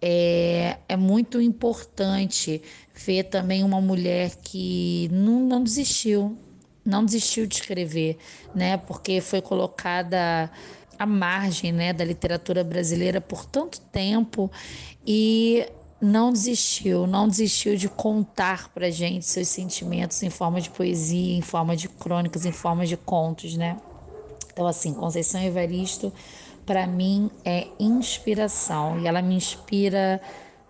É, 0.00 0.78
é 0.88 0.96
muito 0.96 1.40
importante 1.40 2.62
ver 2.94 3.24
também 3.24 3.62
uma 3.62 3.80
mulher 3.80 4.36
que 4.36 5.08
não, 5.12 5.40
não 5.40 5.62
desistiu, 5.62 6.36
não 6.86 7.04
desistiu 7.04 7.46
de 7.46 7.56
escrever, 7.56 8.16
né? 8.54 8.76
Porque 8.76 9.20
foi 9.20 9.42
colocada 9.42 10.50
à 10.98 11.04
margem, 11.04 11.72
né, 11.72 11.92
da 11.92 12.04
literatura 12.04 12.64
brasileira 12.64 13.20
por 13.20 13.44
tanto 13.44 13.80
tempo 13.80 14.50
e 15.06 15.66
não 16.00 16.32
desistiu, 16.32 17.06
não 17.06 17.26
desistiu 17.26 17.76
de 17.76 17.88
contar 17.88 18.68
para 18.68 18.90
gente 18.90 19.26
seus 19.26 19.48
sentimentos 19.48 20.22
em 20.22 20.30
forma 20.30 20.60
de 20.60 20.70
poesia, 20.70 21.36
em 21.36 21.42
forma 21.42 21.76
de 21.76 21.88
crônicas, 21.88 22.46
em 22.46 22.52
forma 22.52 22.86
de 22.86 22.96
contos, 22.96 23.56
né? 23.56 23.76
Então, 24.52 24.66
assim, 24.66 24.94
Conceição 24.94 25.42
Evaristo, 25.42 26.12
para 26.64 26.86
mim, 26.86 27.30
é 27.44 27.66
inspiração 27.78 28.98
e 29.00 29.06
ela 29.06 29.20
me 29.20 29.34
inspira 29.34 30.20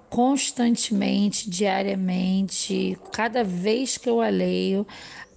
constantemente, 0.09 1.51
diariamente, 1.51 2.99
cada 3.13 3.43
vez 3.43 3.99
que 3.99 4.09
eu 4.09 4.21
a 4.21 4.29
leio, 4.29 4.87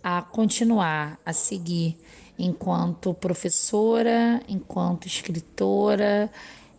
a 0.04 0.22
continuar, 0.22 1.20
a 1.26 1.34
seguir, 1.34 1.98
enquanto 2.38 3.14
professora, 3.14 4.42
enquanto 4.48 5.08
escritora, 5.08 6.32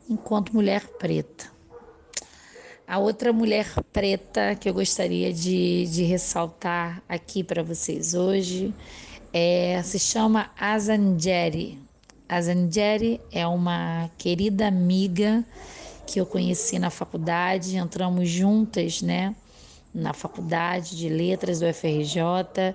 enquanto 0.09 0.53
mulher 0.55 0.87
preta. 0.99 1.51
A 2.87 2.99
outra 2.99 3.33
mulher 3.33 3.67
preta 3.93 4.57
que 4.57 4.69
eu 4.69 4.75
gostaria 4.75 5.33
de, 5.33 5.87
de 5.87 6.03
ressaltar 6.03 7.03
aqui 7.09 7.45
para 7.45 7.63
vocês 7.63 8.15
hoje 8.15 8.75
é, 9.33 9.81
se 9.85 9.99
chama 9.99 10.51
Azangeri. 10.59 11.79
Azangeri 12.29 13.21
é 13.31 13.47
uma 13.47 14.11
querida 14.19 14.67
amiga 14.67 15.45
que 16.07 16.21
eu 16.21 16.27
conheci 16.27 16.79
na 16.79 16.91
faculdade, 16.91 17.77
entramos 17.77 18.29
juntas, 18.29 19.03
né? 19.03 19.37
Na 19.93 20.13
faculdade 20.13 20.97
de 20.97 21.09
letras 21.09 21.61
do 21.61 21.67
FRJ 21.73 22.75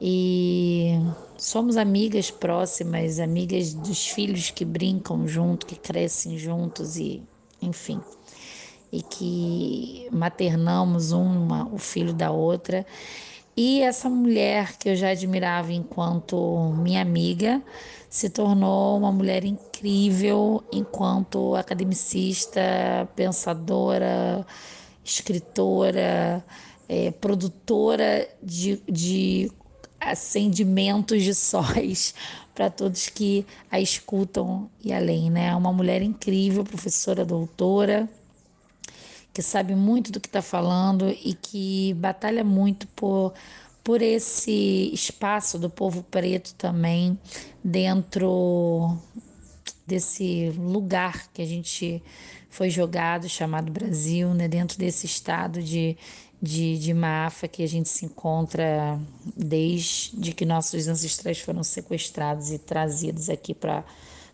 e 0.00 0.94
somos 1.36 1.76
amigas 1.76 2.30
próximas, 2.30 3.20
amigas 3.20 3.74
dos 3.74 4.06
filhos 4.08 4.50
que 4.50 4.64
brincam 4.64 5.28
junto, 5.28 5.66
que 5.66 5.76
crescem 5.76 6.38
juntos 6.38 6.96
e 6.96 7.22
enfim. 7.60 8.00
E 8.90 9.02
que 9.02 10.08
maternamos 10.10 11.12
uma, 11.12 11.68
o 11.72 11.78
filho 11.78 12.12
da 12.12 12.30
outra. 12.30 12.84
E 13.56 13.82
essa 13.82 14.08
mulher 14.08 14.76
que 14.78 14.88
eu 14.88 14.96
já 14.96 15.10
admirava 15.10 15.72
enquanto 15.72 16.72
minha 16.78 17.02
amiga 17.02 17.62
se 18.08 18.30
tornou 18.30 18.96
uma 18.96 19.12
mulher 19.12 19.44
incrível 19.44 20.64
enquanto 20.72 21.54
academicista, 21.54 22.60
pensadora, 23.14 24.46
escritora, 25.04 26.44
é, 26.88 27.10
produtora 27.10 28.28
de, 28.42 28.82
de 28.88 29.50
acendimentos 30.00 31.22
de 31.22 31.34
sóis 31.34 32.14
para 32.54 32.70
todos 32.70 33.08
que 33.08 33.46
a 33.70 33.80
escutam 33.80 34.70
e 34.82 34.92
além, 34.92 35.30
né? 35.30 35.48
É 35.48 35.56
uma 35.56 35.72
mulher 35.72 36.02
incrível, 36.02 36.64
professora, 36.64 37.24
doutora, 37.24 38.08
que 39.32 39.42
sabe 39.42 39.74
muito 39.74 40.10
do 40.10 40.20
que 40.20 40.28
está 40.28 40.42
falando 40.42 41.08
e 41.08 41.34
que 41.34 41.94
batalha 41.94 42.42
muito 42.42 42.86
por, 42.88 43.32
por 43.84 44.02
esse 44.02 44.90
espaço 44.92 45.58
do 45.58 45.70
povo 45.70 46.02
preto 46.02 46.54
também 46.54 47.18
dentro 47.62 48.98
desse 49.86 50.50
lugar 50.50 51.28
que 51.32 51.42
a 51.42 51.46
gente 51.46 52.02
foi 52.50 52.68
jogado, 52.68 53.28
chamado 53.28 53.70
Brasil, 53.70 54.34
né, 54.34 54.48
dentro 54.48 54.76
desse 54.76 55.06
estado 55.06 55.62
de, 55.62 55.96
de, 56.42 56.76
de 56.78 56.92
máfia 56.92 57.48
que 57.48 57.62
a 57.62 57.68
gente 57.68 57.88
se 57.88 58.04
encontra 58.04 58.98
desde 59.36 60.32
que 60.32 60.44
nossos 60.44 60.88
ancestrais 60.88 61.38
foram 61.38 61.62
sequestrados 61.62 62.50
e 62.50 62.58
trazidos 62.58 63.30
aqui 63.30 63.54
para 63.54 63.84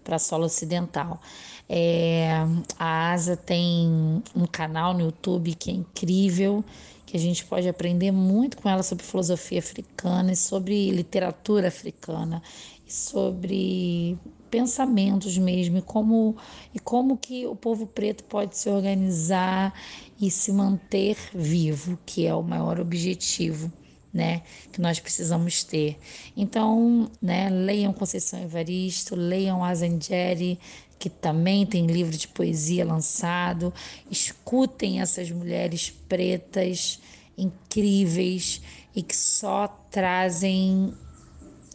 a 0.09 0.19
solo 0.19 0.47
ocidental. 0.47 1.21
É, 1.69 2.31
a 2.79 3.13
ASA 3.13 3.37
tem 3.37 4.23
um 4.35 4.47
canal 4.51 4.95
no 4.95 5.01
YouTube 5.01 5.55
que 5.55 5.71
é 5.71 5.75
incrível, 5.75 6.65
que 7.05 7.17
a 7.17 7.21
gente 7.21 7.45
pode 7.45 7.69
aprender 7.69 8.13
muito 8.13 8.57
com 8.57 8.69
ela 8.69 8.83
sobre 8.83 9.05
filosofia 9.05 9.59
africana 9.59 10.33
e 10.33 10.37
sobre 10.37 10.91
literatura 10.91 11.69
africana 11.69 12.43
sobre 12.87 14.17
pensamentos 14.51 15.37
mesmo 15.37 15.79
e 15.79 15.83
como, 15.83 16.37
e 16.73 16.79
como 16.79 17.17
que 17.17 17.47
o 17.47 17.57
povo 17.57 17.87
preto 17.87 18.23
pode 18.25 18.57
se 18.57 18.69
organizar 18.69 19.75
e 20.21 20.31
se 20.31 20.53
manter 20.53 21.17
vivo, 21.35 21.99
que 22.07 22.27
é 22.27 22.35
o 22.35 22.43
maior 22.43 22.81
objetivo. 22.81 23.73
Né, 24.15 24.41
que 24.73 24.81
nós 24.81 24.99
precisamos 24.99 25.63
ter. 25.63 25.99
Então, 26.35 27.11
né, 27.21 27.51
leiam 27.51 27.93
Conceição 27.93 28.41
Evaristo, 28.41 29.15
leiam 29.15 29.63
Azangeri, 29.63 30.59
que 30.99 31.11
também 31.11 31.67
tem 31.67 31.87
livro 31.87 32.17
de 32.17 32.27
poesia 32.27 32.83
lançado, 32.83 33.75
escutem 34.11 35.03
essas 35.03 35.31
mulheres 35.31 35.91
pretas 36.09 36.99
incríveis 37.37 38.63
e 38.95 39.03
que 39.03 39.15
só 39.15 39.69
trazem 39.91 40.95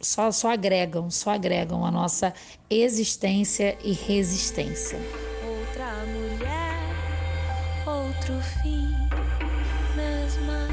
só, 0.01 0.31
só 0.31 0.51
agregam, 0.51 1.09
só 1.09 1.31
agregam 1.31 1.85
a 1.85 1.91
nossa 1.91 2.33
existência 2.69 3.77
e 3.83 3.93
resistência. 3.93 4.99
Outra 5.45 6.05
mulher, 6.05 6.79
outro 7.85 8.39
fim, 8.61 8.89
mesma 9.95 10.67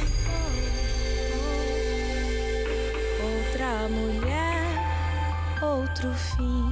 Outra 3.21 3.89
mulher, 3.89 5.63
outro 5.63 6.13
fim, 6.15 6.71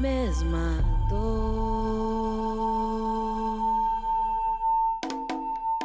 mesma 0.00 0.84
dor. 1.08 2.27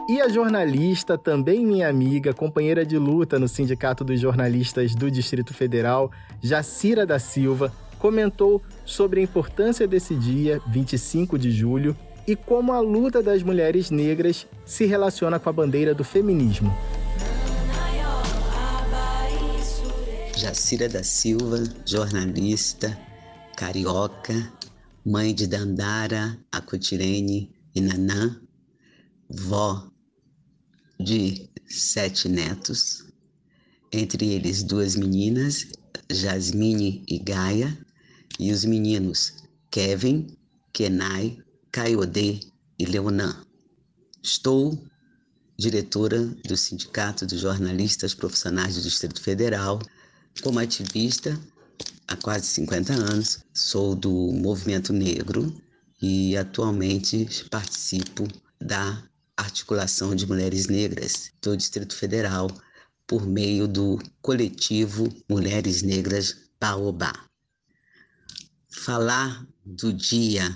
E 0.05 0.19
a 0.19 0.27
jornalista, 0.27 1.17
também 1.17 1.65
minha 1.65 1.87
amiga, 1.87 2.33
companheira 2.33 2.85
de 2.85 2.97
luta 2.97 3.39
no 3.39 3.47
Sindicato 3.47 4.03
dos 4.03 4.19
Jornalistas 4.19 4.93
do 4.93 5.09
Distrito 5.09 5.53
Federal, 5.53 6.11
Jacira 6.41 7.05
da 7.05 7.17
Silva, 7.17 7.73
comentou 7.97 8.61
sobre 8.83 9.21
a 9.21 9.23
importância 9.23 9.87
desse 9.87 10.13
dia, 10.13 10.61
25 10.67 11.39
de 11.39 11.51
julho, 11.51 11.95
e 12.27 12.35
como 12.35 12.73
a 12.73 12.81
luta 12.81 13.23
das 13.23 13.41
mulheres 13.43 13.89
negras 13.89 14.45
se 14.65 14.85
relaciona 14.85 15.39
com 15.39 15.49
a 15.49 15.53
bandeira 15.53 15.95
do 15.95 16.03
feminismo. 16.03 16.75
Jacira 20.35 20.89
da 20.89 21.01
Silva, 21.01 21.63
jornalista, 21.85 22.97
carioca, 23.55 24.51
mãe 25.05 25.33
de 25.33 25.47
Dandara, 25.47 26.37
Acotirene 26.51 27.49
e 27.73 27.79
Nanã, 27.79 28.35
vó 29.29 29.92
de 31.03 31.49
sete 31.67 32.29
netos, 32.29 33.05
entre 33.91 34.29
eles 34.29 34.63
duas 34.63 34.95
meninas, 34.95 35.67
Jasmine 36.09 37.03
e 37.07 37.19
Gaia, 37.19 37.77
e 38.39 38.51
os 38.51 38.65
meninos 38.65 39.33
Kevin, 39.69 40.35
Kenai, 40.71 41.37
Caiodê 41.71 42.39
e 42.79 42.85
Leonan. 42.85 43.45
Estou 44.21 44.81
diretora 45.57 46.25
do 46.47 46.57
Sindicato 46.57 47.25
dos 47.25 47.41
Jornalistas 47.41 48.13
Profissionais 48.13 48.75
do 48.75 48.81
Distrito 48.81 49.21
Federal, 49.21 49.79
como 50.41 50.59
ativista 50.59 51.39
há 52.07 52.15
quase 52.15 52.47
50 52.47 52.93
anos, 52.93 53.39
sou 53.53 53.95
do 53.95 54.31
Movimento 54.31 54.91
Negro 54.91 55.55
e 56.01 56.35
atualmente 56.35 57.27
participo 57.49 58.27
da 58.59 59.03
Articulação 59.35 60.15
de 60.15 60.27
Mulheres 60.27 60.67
Negras 60.67 61.31
do 61.41 61.57
Distrito 61.57 61.95
Federal 61.95 62.47
por 63.07 63.25
meio 63.25 63.67
do 63.67 63.99
coletivo 64.21 65.07
Mulheres 65.29 65.81
Negras 65.81 66.35
Baobá. 66.59 67.13
Falar 68.69 69.45
do 69.65 69.91
Dia 69.91 70.55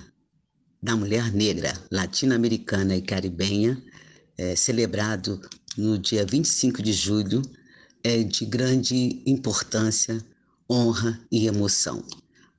da 0.81 0.95
Mulher 0.95 1.33
Negra 1.33 1.73
Latino-Americana 1.91 2.95
e 2.95 3.01
Caribenha, 3.01 3.81
é, 4.37 4.55
celebrado 4.55 5.41
no 5.75 5.97
dia 5.97 6.25
25 6.25 6.81
de 6.81 6.93
julho, 6.93 7.41
é 8.03 8.23
de 8.23 8.45
grande 8.45 9.21
importância, 9.25 10.23
honra 10.69 11.19
e 11.31 11.47
emoção, 11.47 12.05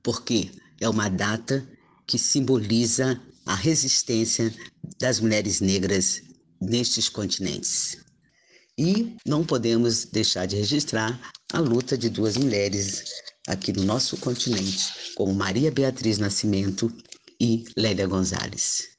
porque 0.03 0.51
é 0.79 0.87
uma 0.87 1.09
data 1.09 1.67
que 2.05 2.17
simboliza 2.17 3.19
a 3.49 3.55
resistência 3.55 4.53
das 4.99 5.19
mulheres 5.19 5.59
negras 5.59 6.21
nestes 6.61 7.09
continentes. 7.09 7.97
E 8.77 9.15
não 9.25 9.43
podemos 9.43 10.05
deixar 10.05 10.45
de 10.45 10.55
registrar 10.55 11.19
a 11.51 11.59
luta 11.59 11.97
de 11.97 12.11
duas 12.11 12.37
mulheres 12.37 13.05
aqui 13.47 13.73
no 13.73 13.83
nosso 13.83 14.17
continente, 14.17 14.93
como 15.15 15.33
Maria 15.33 15.71
Beatriz 15.71 16.19
Nascimento 16.19 16.95
e 17.41 17.65
Lélia 17.75 18.05
Gonzalez. 18.05 18.89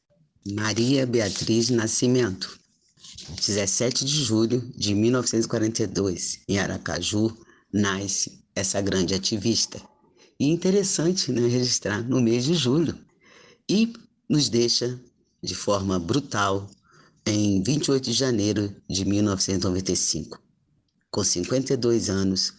Maria 0.44 1.06
Beatriz 1.06 1.70
Nascimento, 1.70 2.58
17 3.36 4.04
de 4.04 4.24
julho 4.24 4.68
de 4.76 4.96
1942, 4.96 6.40
em 6.48 6.58
Aracaju, 6.58 7.38
nasce 7.72 8.42
essa 8.56 8.80
grande 8.80 9.14
ativista. 9.14 9.80
E 10.40 10.46
interessante 10.46 11.30
né, 11.30 11.46
registrar 11.46 12.02
no 12.02 12.20
mês 12.20 12.44
de 12.44 12.54
julho. 12.54 12.98
E 13.68 13.92
nos 14.30 14.48
deixa 14.48 14.96
de 15.42 15.56
forma 15.56 15.98
brutal 15.98 16.70
em 17.26 17.60
28 17.64 18.04
de 18.04 18.12
janeiro 18.12 18.72
de 18.88 19.04
1995. 19.04 20.40
Com 21.10 21.24
52 21.24 22.08
anos, 22.08 22.54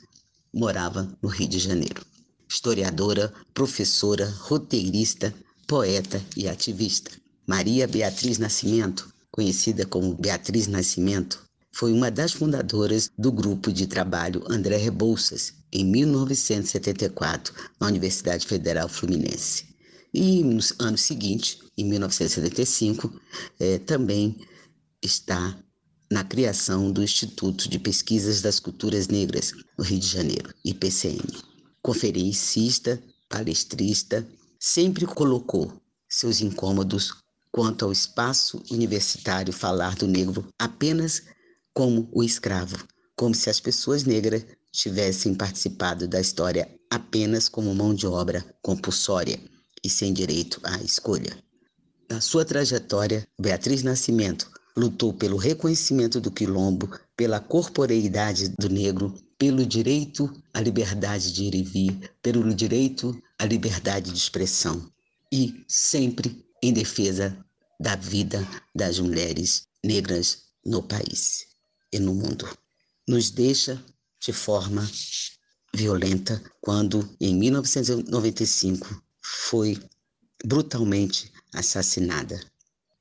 morava 0.54 1.18
no 1.22 1.30
Rio 1.30 1.48
de 1.48 1.60
Janeiro. 1.60 2.06
Historiadora, 2.50 3.34
professora, 3.54 4.30
roteirista, 4.42 5.34
poeta 5.66 6.22
e 6.36 6.50
ativista. 6.50 7.10
Maria 7.48 7.88
Beatriz 7.88 8.38
Nascimento, 8.38 9.10
conhecida 9.32 9.86
como 9.86 10.14
Beatriz 10.14 10.68
Nascimento, 10.68 11.42
foi 11.72 11.94
uma 11.94 12.12
das 12.12 12.34
fundadoras 12.34 13.10
do 13.18 13.32
grupo 13.32 13.72
de 13.72 13.88
trabalho 13.88 14.44
André 14.50 14.76
Rebouças, 14.76 15.54
em 15.72 15.86
1974, 15.86 17.54
na 17.80 17.88
Universidade 17.88 18.46
Federal 18.46 18.90
Fluminense. 18.90 19.71
E 20.13 20.43
no 20.43 20.60
ano 20.80 20.97
seguinte, 20.97 21.60
em 21.78 21.86
1975, 21.86 23.21
eh, 23.60 23.80
também 23.80 24.36
está 25.02 25.58
na 26.12 26.21
criação 26.26 26.91
do 26.91 27.02
Instituto 27.02 27.69
de 27.69 27.80
Pesquisas 27.80 28.41
das 28.41 28.60
Culturas 28.60 29.08
Negras, 29.08 29.54
no 29.78 29.86
Rio 29.86 30.00
de 30.00 30.08
Janeiro, 30.08 30.54
IPCN. 30.65 31.24
Conferencista, 31.82 33.02
palestrista, 33.30 34.28
sempre 34.60 35.06
colocou 35.06 35.82
seus 36.10 36.41
incômodos 36.41 37.13
quanto 37.50 37.86
ao 37.86 37.91
espaço 37.91 38.62
universitário 38.69 39.54
falar 39.54 39.95
do 39.95 40.08
negro 40.08 40.45
apenas 40.60 41.24
como 41.74 42.10
o 42.12 42.21
escravo, 42.21 42.86
como 43.15 43.34
se 43.34 43.50
as 43.50 43.62
pessoas 43.62 44.04
negras 44.04 44.45
tivessem 44.74 45.34
participado 45.34 46.06
da 46.06 46.19
história 46.19 46.69
apenas 46.89 47.47
como 47.47 47.74
mão 47.74 47.93
de 47.93 48.06
obra 48.06 48.45
compulsória 48.62 49.39
e 49.84 49.89
sem 49.89 50.13
direito 50.13 50.60
à 50.63 50.82
escolha. 50.82 51.38
Na 52.10 52.20
sua 52.20 52.44
trajetória, 52.44 53.28
Beatriz 53.39 53.84
Nascimento 53.84 54.50
lutou 54.76 55.13
pelo 55.13 55.38
reconhecimento 55.38 56.20
do 56.20 56.32
quilombo, 56.32 56.89
pela 57.15 57.39
corporeidade 57.39 58.50
do 58.60 58.70
negro, 58.70 59.13
pelo 59.38 59.65
direito 59.65 60.32
à 60.54 60.62
liberdade 60.62 61.32
de 61.32 61.44
ir 61.44 61.56
e 61.56 61.63
vir, 61.63 62.12
pelo 62.22 62.54
direito 62.54 63.20
à 63.39 63.46
liberdade 63.46 64.12
de 64.12 64.17
expressão 64.17 64.91
e 65.32 65.63
sempre 65.67 66.46
em 66.62 66.72
defesa 66.72 67.38
da 67.80 67.96
vida 67.96 68.48
das 68.76 69.00
mulheres 69.00 69.67
negras 69.84 70.44
no 70.63 70.84
país 70.84 71.48
e 71.91 72.00
no 72.00 72.13
mundo. 72.13 72.48
Nos 73.08 73.32
deixa 73.32 73.84
de 74.20 74.32
forma 74.32 74.88
violenta 75.74 76.41
quando, 76.62 77.10
em 77.20 77.34
1995, 77.34 79.02
foi 79.32 79.78
brutalmente 80.46 81.32
assassinada. 81.54 82.39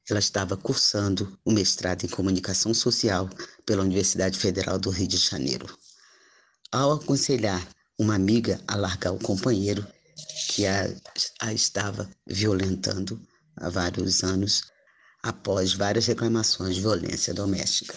Ela 0.08 0.20
estava 0.20 0.56
cursando 0.56 1.38
o 1.44 1.50
mestrado 1.50 2.04
em 2.04 2.08
comunicação 2.08 2.72
social 2.72 3.28
pela 3.66 3.82
Universidade 3.82 4.38
Federal 4.38 4.78
do 4.78 4.90
Rio 4.90 5.08
de 5.08 5.16
Janeiro. 5.16 5.66
Ao 6.72 6.92
aconselhar 6.92 7.66
uma 7.98 8.14
amiga 8.14 8.60
a 8.66 8.76
largar 8.76 9.12
o 9.12 9.18
companheiro 9.18 9.86
que 10.48 10.66
a, 10.66 10.92
a 11.40 11.52
estava 11.52 12.08
violentando 12.26 13.20
há 13.56 13.68
vários 13.68 14.22
anos, 14.22 14.62
após 15.22 15.74
várias 15.74 16.06
reclamações 16.06 16.76
de 16.76 16.80
violência 16.80 17.34
doméstica. 17.34 17.94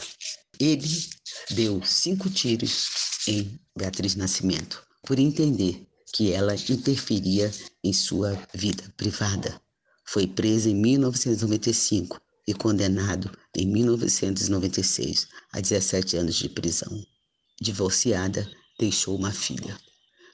Ele 0.60 1.10
deu 1.52 1.84
cinco 1.84 2.30
tiros 2.30 2.90
em 3.28 3.60
Beatriz 3.78 4.16
Nascimento 4.16 4.86
por 5.04 5.20
entender 5.20 5.88
que 6.14 6.32
ela 6.32 6.54
interferia 6.54 7.52
em 7.84 7.92
sua 7.92 8.40
vida 8.54 8.84
privada. 8.96 9.60
Foi 10.06 10.28
preso 10.28 10.70
em 10.70 10.76
1995 10.76 12.22
e 12.48 12.54
condenado 12.54 13.36
em 13.56 13.66
1996 13.66 15.28
a 15.52 15.60
17 15.60 16.18
anos 16.18 16.36
de 16.36 16.50
prisão. 16.50 17.04
Divorciada, 17.60 18.48
deixou 18.80 19.18
uma 19.18 19.32
filha. 19.32 19.76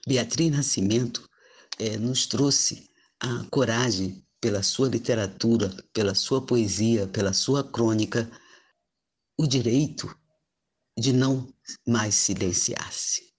Beatriz 0.06 0.52
Nascimento 0.52 1.30
eh, 1.78 1.98
nos 1.98 2.26
trouxe 2.26 2.90
a 3.20 3.46
coragem 3.50 4.26
pela 4.42 4.64
sua 4.64 4.90
literatura, 4.90 5.70
pela 5.94 6.16
sua 6.16 6.46
poesia, 6.46 7.08
pela 7.08 7.32
sua 7.32 7.64
crônica, 7.64 8.30
o 9.38 9.48
direito 9.48 10.14
de 10.98 11.14
não 11.14 11.54
mais 11.88 12.16
silenciar-se, 12.16 13.34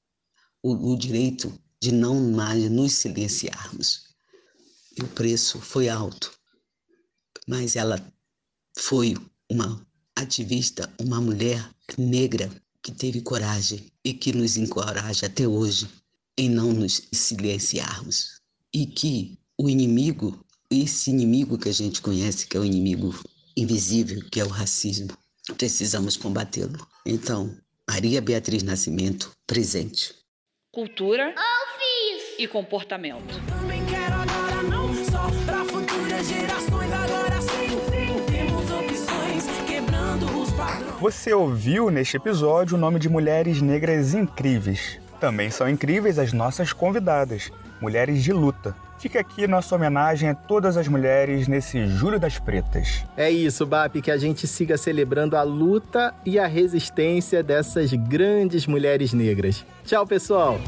o, 0.63 0.93
o 0.93 0.97
direito 0.97 1.53
de 1.83 1.93
não 1.93 2.31
mais 2.31 2.71
nos 2.71 2.93
silenciarmos. 2.93 4.09
E 4.97 5.03
o 5.03 5.09
preço 5.09 5.61
foi 5.61 5.89
alto, 5.89 6.33
mas 7.47 7.77
ela 7.77 8.01
foi 8.79 9.17
uma 9.51 9.87
ativista, 10.15 10.93
uma 11.01 11.21
mulher 11.21 11.69
negra 11.97 12.51
que 12.83 12.93
teve 12.93 13.21
coragem 13.21 13.91
e 14.05 14.13
que 14.13 14.33
nos 14.33 14.57
encoraja 14.57 15.27
até 15.27 15.47
hoje 15.47 15.89
em 16.37 16.49
não 16.49 16.73
nos 16.73 17.09
silenciarmos. 17.13 18.41
E 18.73 18.87
que 18.87 19.39
o 19.59 19.69
inimigo 19.69 20.45
esse 20.71 21.11
inimigo 21.11 21.59
que 21.59 21.69
a 21.69 21.73
gente 21.73 22.01
conhece, 22.01 22.47
que 22.47 22.57
é 22.57 22.61
o 22.61 22.65
inimigo 22.65 23.13
invisível, 23.57 24.23
que 24.31 24.41
é 24.41 24.45
o 24.45 24.49
racismo, 24.49 25.09
precisamos 25.59 26.17
combatê-lo. 26.17 26.87
Então, 27.05 27.57
Maria 27.89 28.23
Beatriz 28.23 28.63
Nascimento, 28.63 29.33
presente. 29.47 30.15
Cultura 30.73 31.35
e 32.41 32.49
comportamento. 32.49 33.39
Você 40.99 41.35
ouviu 41.35 41.91
neste 41.91 42.17
episódio 42.17 42.77
o 42.77 42.81
nome 42.81 42.99
de 42.99 43.11
mulheres 43.11 43.61
negras 43.61 44.15
incríveis. 44.15 44.99
Também 45.21 45.51
são 45.51 45.69
incríveis 45.69 46.19
as 46.19 46.33
nossas 46.33 46.73
convidadas, 46.73 47.53
mulheres 47.79 48.25
de 48.25 48.33
luta. 48.33 48.75
Fica 48.99 49.21
aqui 49.21 49.47
nossa 49.47 49.75
homenagem 49.75 50.31
a 50.31 50.35
todas 50.35 50.79
as 50.79 50.89
mulheres 50.89 51.47
nesse 51.47 51.87
Julho 51.87 52.19
das 52.19 52.39
Pretas. 52.39 53.05
É 53.19 53.31
isso, 53.31 53.67
Bap, 53.67 54.01
que 54.01 54.11
a 54.11 54.17
gente 54.17 54.47
siga 54.47 54.79
celebrando 54.79 55.37
a 55.37 55.43
luta 55.43 56.15
e 56.25 56.39
a 56.39 56.47
resistência 56.47 57.43
dessas 57.43 57.93
grandes 57.93 58.67
mulheres 58.67 59.13
negras. 59.13 59.65
Tchau, 59.85 60.07
pessoal! 60.07 60.59